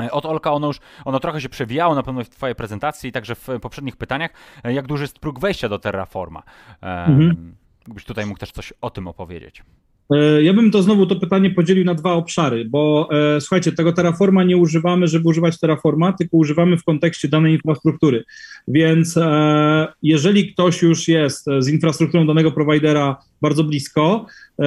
[0.02, 3.34] E, od Olka ono już ono trochę się przewijało na pewno w Twojej prezentacji, także
[3.34, 4.30] w poprzednich pytaniach.
[4.64, 6.42] E, jak duży jest próg wejścia do Terraforma?
[6.82, 7.54] Mhm.
[7.84, 9.62] Gdybyś tutaj mógł też coś o tym opowiedzieć.
[10.10, 13.92] E, ja bym to znowu to pytanie podzielił na dwa obszary, bo e, słuchajcie, tego
[13.92, 18.24] Terraforma nie używamy, żeby używać Terraforma, tylko używamy w kontekście danej infrastruktury.
[18.68, 24.26] Więc e, jeżeli ktoś już jest z infrastrukturą danego prowajdera bardzo blisko
[24.58, 24.64] e,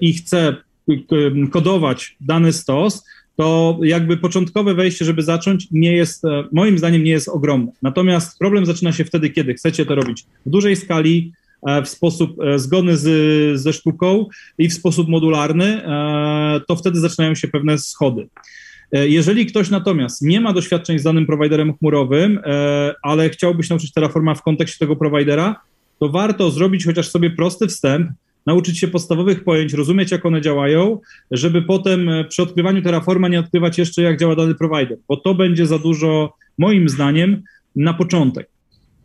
[0.00, 0.56] i chce
[1.50, 3.04] kodować dany stos,
[3.36, 7.72] to jakby początkowe wejście, żeby zacząć, nie jest, e, moim zdaniem, nie jest ogromne.
[7.82, 11.32] Natomiast problem zaczyna się wtedy, kiedy chcecie to robić w dużej skali,
[11.84, 14.26] w sposób zgodny z, ze sztuką
[14.58, 15.82] i w sposób modularny,
[16.68, 18.28] to wtedy zaczynają się pewne schody.
[18.92, 22.40] Jeżeli ktoś natomiast nie ma doświadczeń z danym prowajderem chmurowym,
[23.02, 25.60] ale chciałby się nauczyć Terraforma w kontekście tego prowajdera,
[25.98, 28.10] to warto zrobić chociaż sobie prosty wstęp,
[28.46, 33.40] nauczyć się podstawowych pojęć, rozumieć, jak one działają, żeby potem e, przy odkrywaniu Terraforma nie
[33.40, 37.42] odkrywać jeszcze, jak działa dany provider, bo to będzie za dużo, moim zdaniem,
[37.76, 38.48] na początek.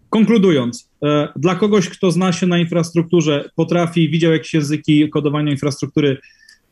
[0.09, 6.17] Konkludując, e, dla kogoś, kto zna się na infrastrukturze, potrafi, widział jakieś języki kodowania infrastruktury,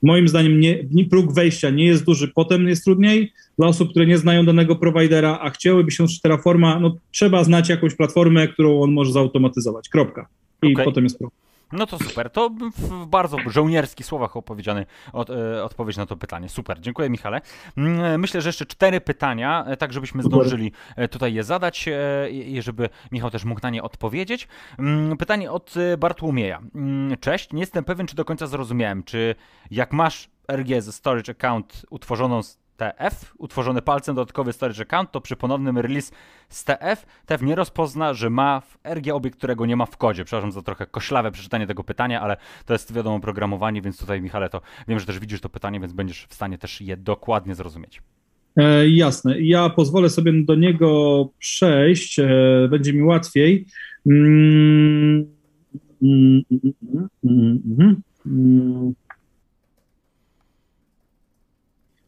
[0.03, 3.33] moim zdaniem nie, próg wejścia nie jest duży, potem jest trudniej.
[3.57, 7.69] Dla osób, które nie znają danego providera, a chciałyby się uczyć Terraforma, no trzeba znać
[7.69, 9.89] jakąś platformę, którą on może zautomatyzować.
[9.89, 10.27] Kropka.
[10.63, 10.85] I okay.
[10.85, 11.48] potem jest problem.
[11.71, 12.29] No to super.
[12.29, 16.49] To w bardzo żołnierskich słowach opowiedziany od, e, odpowiedź na to pytanie.
[16.49, 17.41] Super, dziękuję Michale.
[17.77, 21.89] Mm, myślę, że jeszcze cztery pytania, e, tak żebyśmy zdążyli e, tutaj je zadać
[22.31, 24.47] i żeby Michał też mógł na nie odpowiedzieć.
[24.79, 26.61] Mm, pytanie od Bartłomieja.
[26.75, 29.35] Mm, cześć, nie jestem pewien, czy do końca zrozumiałem, czy
[29.71, 32.41] jak masz RG ze Storage Account utworzoną
[32.79, 36.11] TF, utworzony palcem dodatkowy storage account, to przy ponownym release
[36.49, 40.25] z TF, TF nie rozpozna, że ma w RG obiekt, którego nie ma w kodzie.
[40.25, 44.49] Przepraszam za trochę koślawe przeczytanie tego pytania, ale to jest wiadomo programowanie, więc tutaj Michale,
[44.49, 48.01] to wiem, że też widzisz to pytanie, więc będziesz w stanie też je dokładnie zrozumieć.
[48.57, 49.41] E, jasne.
[49.41, 52.27] Ja pozwolę sobie do niego przejść, e,
[52.69, 53.65] będzie mi łatwiej.
[54.05, 55.25] Mm,
[56.01, 56.43] mm,
[58.25, 58.93] mm,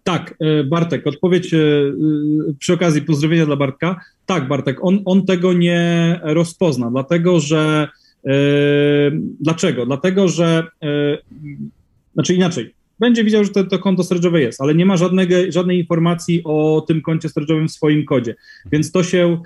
[0.04, 1.62] tak, e, Bartek, odpowiedź e, e,
[2.60, 4.02] przy okazji pozdrowienia dla Bartka.
[4.26, 7.88] Tak, Bartek, on, on tego nie rozpozna, dlatego że.
[9.40, 9.86] dlaczego?
[9.86, 10.64] Dlatego, że.
[12.14, 12.74] znaczy inaczej.
[13.00, 16.86] Będzie widział, że to, to konto storage'owe jest, ale nie ma żadnego, żadnej informacji o
[16.88, 18.36] tym koncie storage'owym w swoim kodzie.
[18.72, 19.42] Więc to się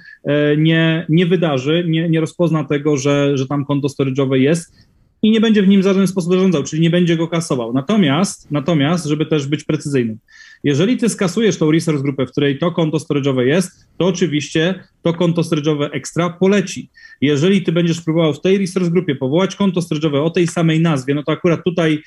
[0.57, 4.75] nie, nie wydarzy, nie, nie rozpozna tego, że, że tam konto storage'owe jest
[5.25, 7.73] i nie będzie w nim w żaden sposób zarządzał, czyli nie będzie go kasował.
[7.73, 10.17] Natomiast, natomiast, żeby też być precyzyjnym,
[10.63, 15.13] jeżeli ty skasujesz tą resource grupę, w której to konto storage'owe jest, to oczywiście to
[15.13, 16.89] konto storage'owe ekstra poleci.
[17.21, 21.15] Jeżeli ty będziesz próbował w tej resource grupie powołać konto storage'owe o tej samej nazwie,
[21.15, 22.03] no to akurat tutaj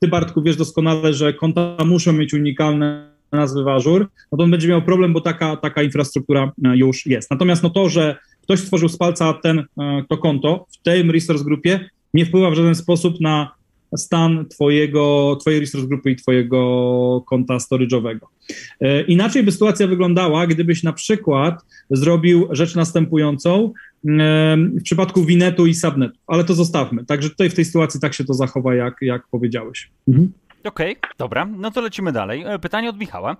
[0.00, 4.50] ty Bartku wiesz doskonale, że konta muszą mieć unikalne nazwy w Azure, no to on
[4.50, 7.30] będzie miał problem, bo taka, taka infrastruktura e, już jest.
[7.30, 11.44] Natomiast no to, że ktoś stworzył z palca ten, e, to konto w tej resource
[11.44, 13.54] grupie, nie wpływa w żaden sposób na
[13.96, 18.26] stan twojego, twojej resource grupy i twojego konta storage'owego.
[18.80, 25.66] E, inaczej by sytuacja wyglądała, gdybyś na przykład zrobił rzecz następującą e, w przypadku Winetu
[25.66, 27.04] i Subnetu, ale to zostawmy.
[27.04, 29.90] Także tutaj w tej sytuacji tak się to zachowa, jak, jak powiedziałeś.
[30.08, 30.32] Mhm.
[30.64, 32.44] Okej, okay, dobra, no to lecimy dalej.
[32.46, 33.36] E, pytanie od Michała.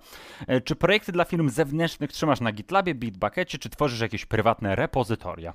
[0.63, 5.53] Czy projekty dla firm zewnętrznych trzymasz na GitLabie, Bitbuckecie, czy tworzysz jakieś prywatne repozytoria?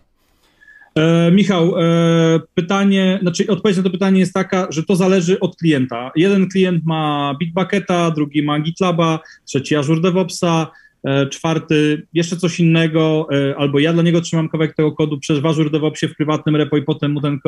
[1.00, 5.56] E, Michał, e, pytanie, znaczy odpowiedź na to pytanie jest taka, że to zależy od
[5.56, 6.10] klienta.
[6.16, 10.66] Jeden klient ma Bitbucketa, drugi ma GitLaba, trzeci Azure DevOpsa,
[11.04, 15.44] e, czwarty jeszcze coś innego, e, albo ja dla niego trzymam kawałek tego kodu przez
[15.44, 17.38] Azure DevOpsie w prywatnym repo i potem mu ten,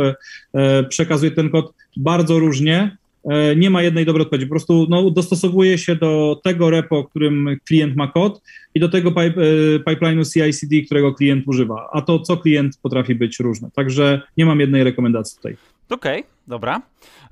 [0.55, 2.97] e, przekazuję ten kod bardzo różnie.
[3.25, 4.47] E, nie ma jednej dobrej odpowiedzi.
[4.47, 8.43] Po prostu no, dostosowuje się do tego repo, którym klient ma kod
[8.75, 11.89] i do tego pipe, e, pipeline'u CI/CD, którego klient używa.
[11.93, 13.71] A to, co klient potrafi być różne.
[13.71, 15.57] Także nie mam jednej rekomendacji tutaj.
[15.91, 16.83] Okej, okay, dobra.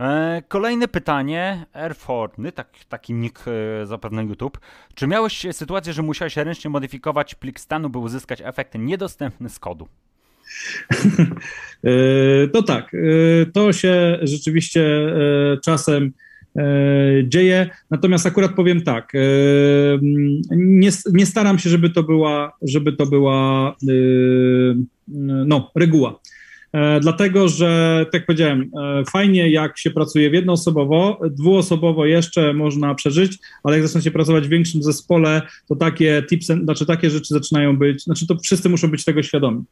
[0.00, 1.66] E, kolejne pytanie.
[1.72, 3.44] Airfortny, tak, taki nick
[3.84, 4.58] zapewne YouTube.
[4.94, 9.88] Czy miałeś sytuację, że musiałeś ręcznie modyfikować plik stanu, by uzyskać efekt niedostępny z kodu?
[11.84, 16.12] E, to tak, e, to się rzeczywiście e, czasem
[17.24, 17.70] dzieje.
[17.90, 19.12] Natomiast akurat powiem tak,
[20.50, 23.76] nie, nie, staram się, żeby to była, żeby to była
[25.46, 26.20] no, reguła.
[27.00, 28.70] Dlatego, że tak powiedziałem,
[29.10, 34.46] fajnie jak się pracuje w jednoosobowo, dwuosobowo jeszcze można przeżyć, ale jak zaczyna się pracować
[34.46, 38.88] w większym zespole, to takie tipsy, znaczy takie rzeczy zaczynają być, znaczy to wszyscy muszą
[38.88, 39.64] być tego świadomi.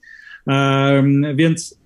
[1.34, 1.78] Więc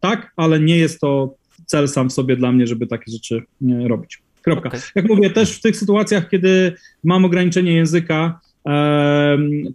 [0.00, 1.34] tak, ale nie jest to
[1.66, 3.42] cel sam w sobie dla mnie, żeby takie rzeczy
[3.88, 4.22] robić.
[4.42, 4.68] Kropka.
[4.68, 4.80] Okay.
[4.94, 6.72] Jak mówię, też w tych sytuacjach, kiedy
[7.04, 8.40] mam ograniczenie języka,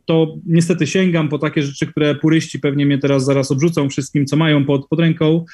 [0.05, 4.37] to niestety sięgam po takie rzeczy, które puryści pewnie mnie teraz zaraz obrzucą wszystkim, co
[4.37, 5.45] mają pod, pod ręką.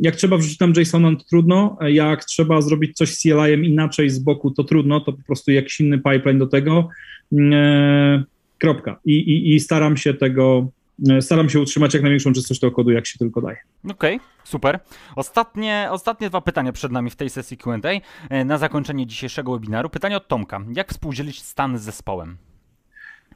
[0.00, 1.78] Jak trzeba wrzucić tam JSON, to trudno.
[1.88, 5.00] Jak trzeba zrobić coś z CLI-em inaczej z boku, to trudno.
[5.00, 6.88] To po prostu jakiś inny pipeline do tego.
[8.58, 9.00] Kropka.
[9.04, 10.85] I, i, i staram się tego E,
[11.20, 13.56] staram się utrzymać jak największą czystość tego kodu, jak się tylko daje.
[13.90, 14.80] Okej, okay, super.
[15.16, 18.00] Ostatnie, ostatnie dwa pytania przed nami w tej sesji Q&A.
[18.30, 19.90] E, na zakończenie dzisiejszego webinaru.
[19.90, 20.60] Pytanie od Tomka.
[20.76, 22.36] Jak współdzielić stan z zespołem?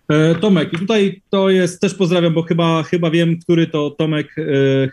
[0.09, 4.37] E, Tomek, i tutaj to jest, też pozdrawiam, bo chyba, chyba wiem, który to Tomek,
[4.39, 4.43] e,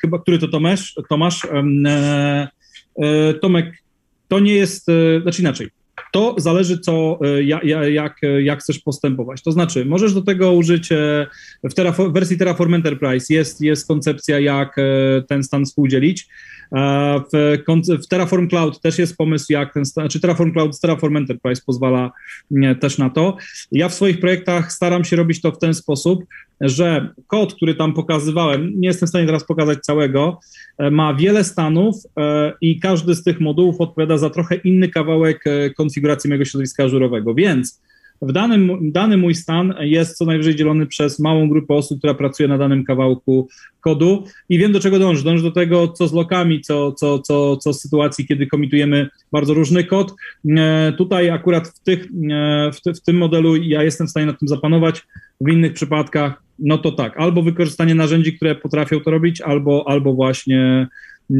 [0.01, 1.45] chyba, który to Tomasz, Tomasz.
[1.45, 2.47] E,
[3.01, 3.83] e, Tomek,
[4.27, 5.67] to nie jest, e, znaczy inaczej,
[6.11, 9.41] to zależy, co, e, ja, ja, jak, jak chcesz postępować.
[9.41, 11.27] To znaczy, możesz do tego użyć e,
[11.63, 14.81] w wersji Terraform Enterprise jest, jest koncepcja, jak e,
[15.27, 16.27] ten stan współdzielić.
[16.75, 17.57] E, W,
[18.03, 22.11] w Terraform Cloud też jest pomysł, jak ten czy Terraform Cloud z Terraform Enterprise pozwala
[22.51, 23.37] nie, też na to.
[23.71, 26.25] Ja w swoich projektach staram się robić to w ten sposób,
[26.61, 30.39] że kod, który tam pokazywałem, nie jestem w stanie teraz pokazać całego,
[30.77, 35.47] e, ma wiele stanów e, i każdy z tych modułów odpowiada za trochę inny kawałek
[35.47, 37.81] e, konfiguracji mojego środowiska ażurowego, więc
[38.21, 42.49] w danym, dany mój stan jest co najwyżej dzielony przez małą grupę osób, która pracuje
[42.49, 43.47] na danym kawałku
[43.79, 45.23] kodu i wiem do czego dążę.
[45.23, 49.53] Dążę do tego, co z lokami, co, co, co, co z sytuacji, kiedy komitujemy bardzo
[49.53, 50.13] różny kod.
[50.97, 52.07] Tutaj akurat w, tych,
[52.73, 55.07] w, w tym modelu ja jestem w stanie nad tym zapanować,
[55.41, 60.13] w innych przypadkach no to tak, albo wykorzystanie narzędzi, które potrafią to robić, albo, albo
[60.13, 60.87] właśnie
[61.31, 61.37] e,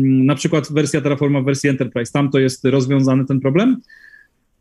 [0.00, 2.12] na przykład wersja Terraforma w wersji Enterprise.
[2.12, 3.76] Tam to jest rozwiązany ten problem.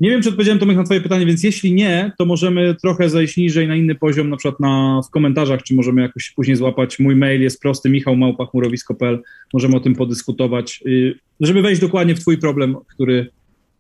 [0.02, 3.38] Nie wiem, czy odpowiedziałem Tomek na twoje pytanie, więc jeśli nie, to możemy trochę zejść
[3.38, 7.00] niżej na inny poziom, na przykład na, w komentarzach, czy możemy jakoś później złapać.
[7.00, 9.22] Mój mail jest prosty, michałmałpa.chmurowisko.pl.
[9.54, 13.30] Możemy o tym podyskutować, y, żeby wejść dokładnie w twój problem, który,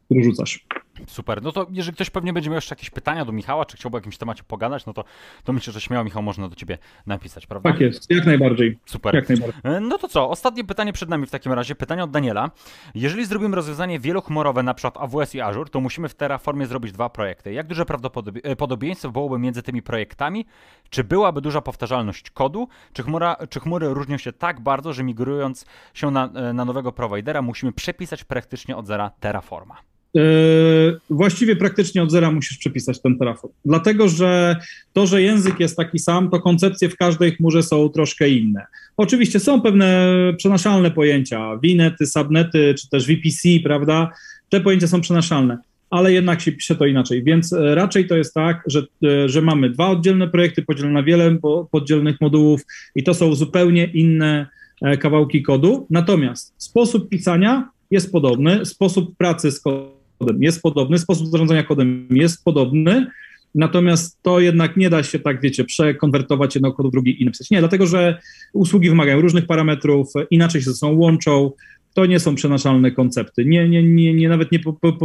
[0.05, 0.65] który rzucasz.
[1.07, 1.41] Super.
[1.43, 3.99] No to jeżeli ktoś pewnie będzie miał jeszcze jakieś pytania do Michała, czy chciałby o
[3.99, 5.03] jakimś temacie pogadać, no to,
[5.43, 7.71] to myślę, że śmiało Michał można do ciebie napisać, prawda?
[7.71, 8.79] Tak jest, jak najbardziej.
[8.85, 9.15] Super.
[9.15, 9.61] Jak najbardziej.
[9.63, 12.51] E, No to co, ostatnie pytanie przed nami w takim razie, pytanie od Daniela.
[12.95, 17.09] Jeżeli zrobimy rozwiązanie wielochmurowe, na przykład AWS i Azure, to musimy w Terraformie zrobić dwa
[17.09, 17.53] projekty.
[17.53, 20.45] Jak duże prawdopodobie- e, byłoby między tymi projektami?
[20.89, 22.67] Czy byłaby duża powtarzalność kodu?
[22.93, 26.91] Czy, chmura, czy chmury różnią się tak bardzo, że migrując się na, e, na nowego
[26.91, 29.75] prowajdera musimy przepisać praktycznie od zera Terraforma?
[30.13, 33.53] Yy, właściwie praktycznie od zera musisz przepisać ten Terraform.
[33.65, 34.55] Dlatego, że
[34.93, 38.65] to, że język jest taki sam, to koncepcje w każdej chmurze są troszkę inne.
[38.97, 40.07] Oczywiście są pewne
[40.37, 44.11] przenaszalne pojęcia, winety, subnety, czy też VPC, prawda?
[44.49, 45.57] Te pojęcia są przenaszalne,
[45.89, 47.23] ale jednak się pisze to inaczej.
[47.23, 51.03] Więc e, raczej to jest tak, że, e, że mamy dwa oddzielne projekty podzielone na
[51.03, 52.61] wiele po- podzielnych modułów
[52.95, 54.47] i to są zupełnie inne
[54.81, 55.87] e, kawałki kodu.
[55.89, 60.00] Natomiast sposób pisania jest podobny, sposób pracy z kodem
[60.39, 63.07] jest podobny, sposób zarządzania kodem jest podobny,
[63.55, 67.51] natomiast to jednak nie da się tak, wiecie, przekonwertować jednego kodu w drugi i napisać.
[67.51, 68.19] Nie, dlatego że
[68.53, 71.51] usługi wymagają różnych parametrów, inaczej się ze sobą łączą,
[71.93, 73.45] to nie są przenaszalne koncepty.
[73.45, 74.59] Nie, nie, nie, nie nawet nie,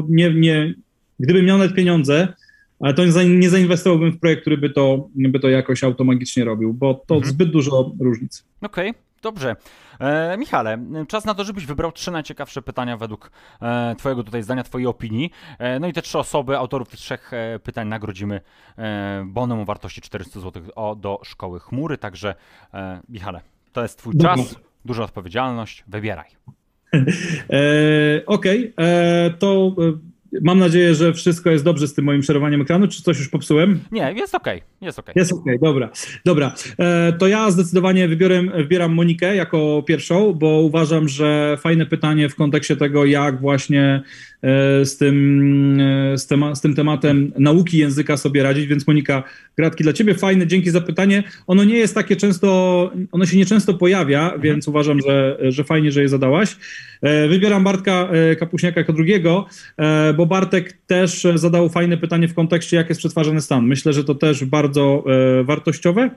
[0.08, 0.74] nie, nie,
[1.20, 2.28] gdybym miał nawet pieniądze,
[2.80, 6.44] ale to nie za- nie zainwestowałbym w projekt, który by to, by to jakoś automagicznie
[6.44, 7.32] robił, bo to Mhm.
[7.32, 8.44] zbyt dużo różnic.
[8.62, 8.94] Okej,
[9.26, 9.56] dobrze.
[10.00, 13.30] E, Michale, czas na to, żebyś wybrał trzy najciekawsze pytania według
[13.62, 15.30] e, Twojego tutaj zdania, Twojej opinii.
[15.58, 18.40] E, no i te trzy osoby, autorów tych trzech e, pytań nagrodzimy
[18.78, 21.98] e, bonem o wartości 400 zł o, do Szkoły Chmury.
[21.98, 22.34] Także
[22.74, 23.40] e, Michale,
[23.72, 24.36] to jest Twój Dobra.
[24.36, 26.28] czas, duża odpowiedzialność, wybieraj.
[28.26, 29.74] Okej, e, to
[30.42, 33.80] mam nadzieję, że wszystko jest dobrze z tym moim szerowaniem ekranu, czy coś już popsułem?
[33.92, 35.12] Nie, jest okej, jest okej.
[35.16, 35.90] Jest okej, dobra.
[36.24, 42.28] Dobra, e, to ja zdecydowanie wybieram, wybieram Monikę jako pierwszą, bo uważam, że fajne pytanie
[42.28, 44.02] w kontekście tego, jak właśnie
[44.42, 49.22] e, z tym, e, z, tema, z tym tematem nauki języka sobie radzić, więc Monika,
[49.56, 51.22] gratki dla ciebie, fajne, dzięki za pytanie.
[51.46, 52.46] Ono nie jest takie często,
[53.12, 56.56] ono się nieczęsto pojawia, więc uważam, że, że fajnie, że je zadałaś.
[57.02, 62.34] E, Wybieram Bartka e, Kapuśniaka jako drugiego, e, Bartek też e, zadał fajne pytanie w
[62.34, 63.66] kontekście, jak jest przetwarzany stan.
[63.66, 65.04] Myślę, że to też bardzo
[65.40, 66.10] e, wartościowe.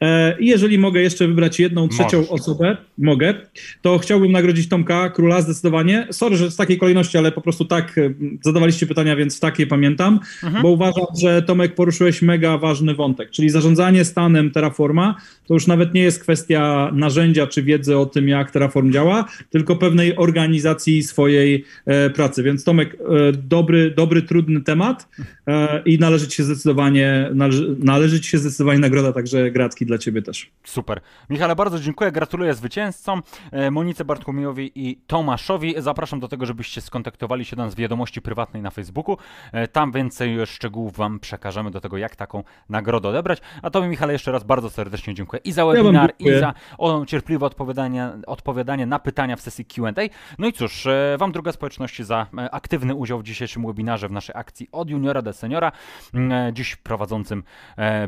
[0.00, 2.32] E, I jeżeli mogę jeszcze wybrać jedną trzecią Możesz.
[2.32, 3.34] osobę, mogę,
[3.82, 6.06] to chciałbym nagrodzić Tomka Króla zdecydowanie.
[6.10, 10.20] Sorry, że z takiej kolejności, ale po prostu tak e, zadawaliście pytania, więc takie pamiętam,
[10.42, 10.62] Mhm.
[10.62, 15.14] bo uważam, że Tomek poruszyłeś mega ważny wątek, czyli zarządzanie stanem Terraforma
[15.46, 19.76] to już nawet nie jest kwestia narzędzia czy wiedzy o tym, jak Terraform działa, tylko
[19.76, 22.42] pewnej organizacji swojej e, pracy.
[22.42, 25.08] Więc Tomek, e, dobry, dobry, trudny temat
[25.46, 29.98] e, i należy ci się zdecydowanie, należy, należy ci się zdecydowanie nagroda, także gratki dla
[29.98, 30.50] ciebie też.
[30.64, 31.00] Super.
[31.30, 33.22] Michale, bardzo dziękuję, gratuluję zwycięzcom,
[33.52, 35.74] e, Monice Bartłomiejowi i Tomaszowi.
[35.78, 39.16] Zapraszam do tego, żebyście skontaktowali się nas w wiadomości prywatnej na Facebooku.
[39.52, 43.40] E, Tam więcej szczegółów Wam przekażemy do tego, jak taką nagrodę odebrać.
[43.62, 46.40] A Tobie, Michale, jeszcze raz bardzo serdecznie dziękuję i za webinar, i dziękuję.
[46.40, 49.90] za o, cierpliwe odpowiadanie, odpowiadanie na pytania w sesji Q&A.
[50.38, 54.36] No i cóż, e, Wam druga społeczności za aktywny udział w dzisiejszym webinarze w naszej
[54.38, 55.72] akcji od juniora do seniora.
[56.14, 57.42] E, Dziś prowadzącym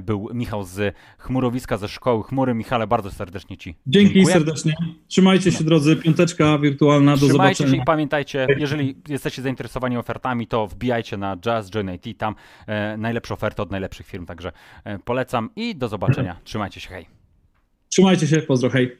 [0.00, 2.54] był Michał z chmurowiska ze szkoły Chmury.
[2.54, 4.34] Michale, bardzo serdecznie Ci Dzięki dziękuję.
[4.34, 4.74] serdecznie.
[5.08, 7.82] Trzymajcie się drodzy, piąteczka wirtualna, do Trzymajcie się zobaczenia.
[7.82, 12.34] i pamiętajcie, jeżeli jesteście zainteresowani ofertami, to wbijajcie na Jazz Join IT, tam
[12.66, 14.52] e, najlepsze oferty od najlepszych firm, także
[14.84, 16.36] e, polecam i do zobaczenia.
[16.44, 17.06] Trzymajcie się, hej.
[17.88, 18.96] Trzymajcie się, pozdro, hej.